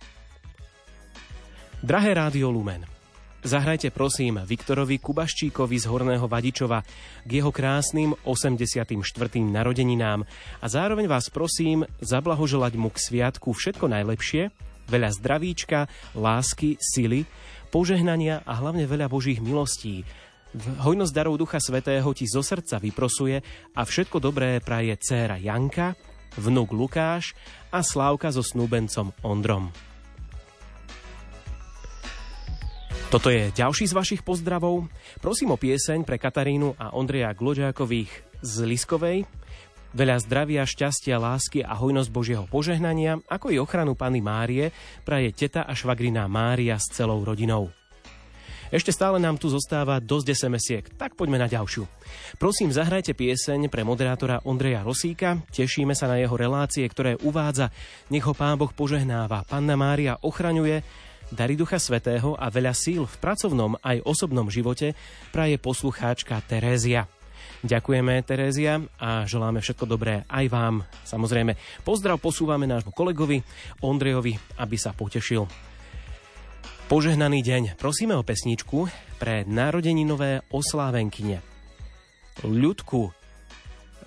[1.83, 2.92] Drahé Rádio Lumen,
[3.43, 6.79] Zahrajte prosím Viktorovi Kubaščíkovi z Horného Vadičova
[7.27, 8.87] k jeho krásnym 84.
[9.43, 10.23] narodeninám
[10.63, 14.47] a zároveň vás prosím zablahoželať mu k sviatku všetko najlepšie,
[14.87, 17.27] veľa zdravíčka, lásky, sily,
[17.67, 20.07] požehnania a hlavne veľa Božích milostí.
[20.79, 23.43] Hojnosť darov Ducha Svetého ti zo srdca vyprosuje
[23.75, 25.99] a všetko dobré praje dcéra Janka,
[26.39, 27.35] vnuk Lukáš
[27.75, 29.92] a Slávka so snúbencom Ondrom.
[33.13, 34.89] Toto je ďalší z vašich pozdravov.
[35.21, 38.09] Prosím o pieseň pre Katarínu a Ondreja Glodžákových
[38.41, 39.29] z Liskovej.
[39.93, 44.73] Veľa zdravia, šťastia, lásky a hojnosť Božieho požehnania, ako i ochranu Pany Márie,
[45.05, 47.69] praje teta a švagriná Mária s celou rodinou.
[48.73, 51.85] Ešte stále nám tu zostáva dosť SMS-iek, tak poďme na ďalšiu.
[52.41, 55.37] Prosím, zahrajte pieseň pre moderátora Ondreja Rosíka.
[55.53, 57.69] Tešíme sa na jeho relácie, ktoré uvádza.
[58.09, 59.45] Nech ho Pán Boh požehnáva.
[59.45, 60.81] Panna Mária ochraňuje
[61.33, 64.93] Dary Ducha Svetého a veľa síl v pracovnom aj osobnom živote
[65.33, 67.09] praje poslucháčka Terézia.
[67.63, 70.75] Ďakujeme, Terézia, a želáme všetko dobré aj vám.
[71.07, 73.39] Samozrejme, pozdrav posúvame nášmu kolegovi
[73.81, 75.47] Ondrejovi, aby sa potešil.
[76.91, 77.79] Požehnaný deň.
[77.79, 81.39] Prosíme o pesničku pre narodeninové oslávenkyne.
[82.43, 83.09] Ľudku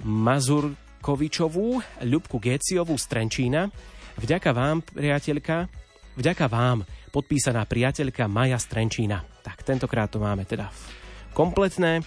[0.05, 3.73] Mazurkovičovú, Ľubku Géciovú z Trenčína.
[4.21, 5.73] Vďaka vám, priateľka,
[6.21, 6.85] vďaka vám
[7.17, 9.25] podpísaná priateľka Maja Strenčína.
[9.41, 10.69] Tak tentokrát to máme teda
[11.33, 12.05] kompletné.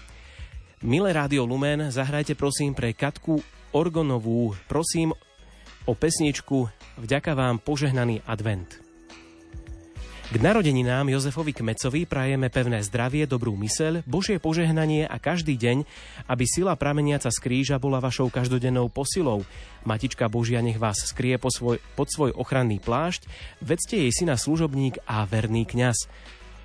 [0.86, 3.42] Milé Rádio Lumen, zahrajte prosím pre Katku
[3.74, 5.18] Orgonovú, prosím
[5.90, 6.70] o pesničku
[7.02, 8.89] Vďaka vám požehnaný advent.
[10.30, 15.82] K narodeninám Jozefovi Kmecovi prajeme pevné zdravie, dobrú myseľ, Božie požehnanie a každý deň,
[16.30, 19.42] aby sila prameniaca z kríža bola vašou každodennou posilou.
[19.90, 23.26] Matička Božia nech vás skrie po svoj, pod svoj ochranný plášť,
[23.58, 26.06] vedzte jej syna služobník a verný kňaz.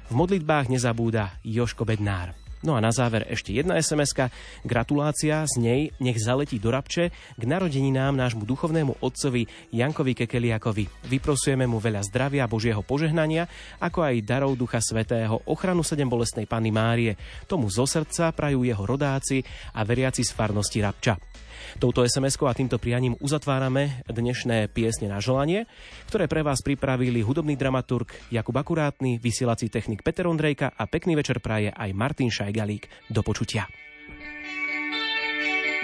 [0.06, 2.43] V modlitbách nezabúda Joško Bednár.
[2.64, 4.32] No a na záver ešte jedna sms
[4.64, 10.88] Gratulácia z nej nech zaletí do Rabče k narodeninám nášmu duchovnému otcovi Jankovi Kekeliakovi.
[11.12, 13.44] Vyprosujeme mu veľa zdravia, Božieho požehnania,
[13.84, 17.20] ako aj darov Ducha Svetého, ochranu sedem bolestnej Panny Márie.
[17.44, 19.44] Tomu zo srdca prajú jeho rodáci
[19.76, 21.43] a veriaci z farnosti Rabča.
[21.82, 25.66] Touto sms a týmto prianím uzatvárame dnešné piesne na želanie,
[26.06, 31.42] ktoré pre vás pripravili hudobný dramaturg Jakub Akurátny, vysielací technik Peter Ondrejka a pekný večer
[31.42, 33.10] praje aj Martin Šajgalík.
[33.10, 33.66] Do počutia.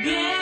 [0.01, 0.40] Bielý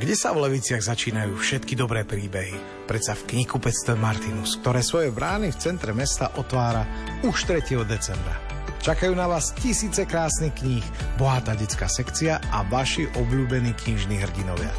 [0.00, 2.88] Kde sa v Leviciach začínajú všetky dobré príbehy?
[2.88, 6.88] Predsa v knihkupectve Martinus, ktoré svoje brány v centre mesta otvára
[7.20, 7.84] už 3.
[7.84, 8.40] decembra.
[8.80, 10.84] Čakajú na vás tisíce krásnych kníh,
[11.20, 14.72] bohatá detská sekcia a vaši obľúbení knižní hrdinovia.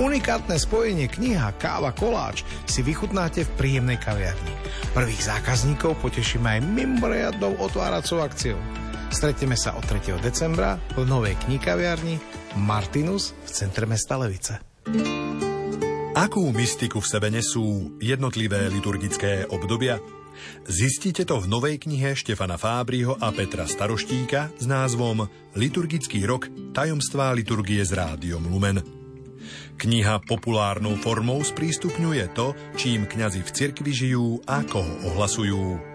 [0.00, 4.54] Unikátne spojenie kniha, káva, koláč si vychutnáte v príjemnej kaviarni.
[4.96, 8.60] Prvých zákazníkov potešíme aj mimoriadnou otváracou akciou.
[9.10, 10.22] Stretneme sa od 3.
[10.22, 12.22] decembra v novej knihkaviarni
[12.62, 14.62] Martinus v centre mesta Levice.
[16.14, 19.98] Akú mystiku v sebe nesú jednotlivé liturgické obdobia?
[20.62, 25.26] Zistíte to v novej knihe Štefana Fábriho a Petra Staroštíka s názvom
[25.58, 28.78] Liturgický rok tajomstvá liturgie s rádiom Lumen.
[29.74, 35.89] Kniha populárnou formou sprístupňuje to, čím kňazi v cirkvi žijú a koho ohlasujú.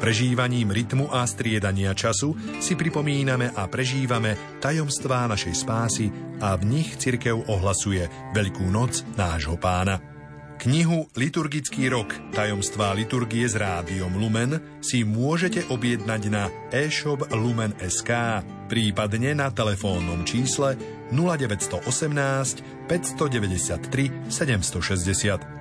[0.00, 6.06] Prežívaním rytmu a striedania času si pripomíname a prežívame tajomstvá našej spásy
[6.40, 10.16] a v nich cirkev ohlasuje Veľkú noc nášho pána.
[10.56, 19.36] Knihu Liturgický rok tajomstvá liturgie s rádiom Lumen si môžete objednať na e-shop Lumen.sk, prípadne
[19.36, 20.80] na telefónnom čísle
[21.12, 25.55] 0918 593 760.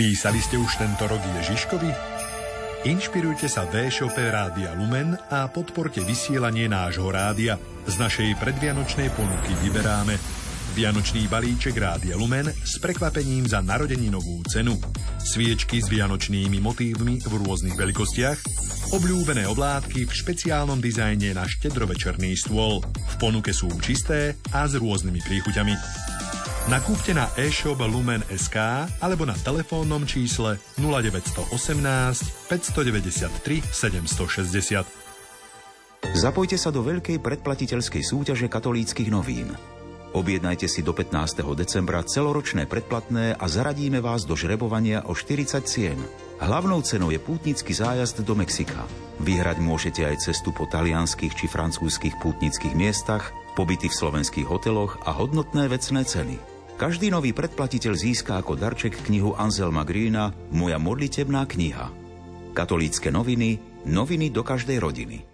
[0.00, 1.92] Písali ste už tento rok Ježiškovi?
[2.88, 7.60] Inšpirujte sa v e-shope Rádia Lumen a podporte vysielanie nášho rádia.
[7.84, 10.16] Z našej predvianočnej ponuky vyberáme
[10.72, 14.80] Vianočný balíček Rádia Lumen s prekvapením za narodeninovú cenu,
[15.20, 18.38] sviečky s vianočnými motívmi v rôznych veľkostiach,
[18.96, 22.80] obľúbené oblátky v špeciálnom dizajne na štedrovečerný stôl.
[22.80, 25.74] V ponuke sú čisté a s rôznymi príchuťami.
[26.68, 31.48] Nakúpte na e-shop Lumen.sk alebo na telefónnom čísle 0918
[32.52, 34.84] 593 760.
[36.12, 39.56] Zapojte sa do veľkej predplatiteľskej súťaže katolíckých novín.
[40.12, 41.40] Objednajte si do 15.
[41.56, 45.96] decembra celoročné predplatné a zaradíme vás do žrebovania o 40 cien.
[46.44, 48.84] Hlavnou cenou je pútnický zájazd do Mexika.
[49.22, 55.14] Vyhrať môžete aj cestu po talianských či francúzskych pútnických miestach, pobyty v slovenských hoteloch a
[55.14, 56.49] hodnotné vecné ceny.
[56.80, 61.92] Každý nový predplatiteľ získa ako darček knihu Anselma Greena Moja modlitebná kniha.
[62.56, 65.29] Katolícke noviny, noviny do každej rodiny.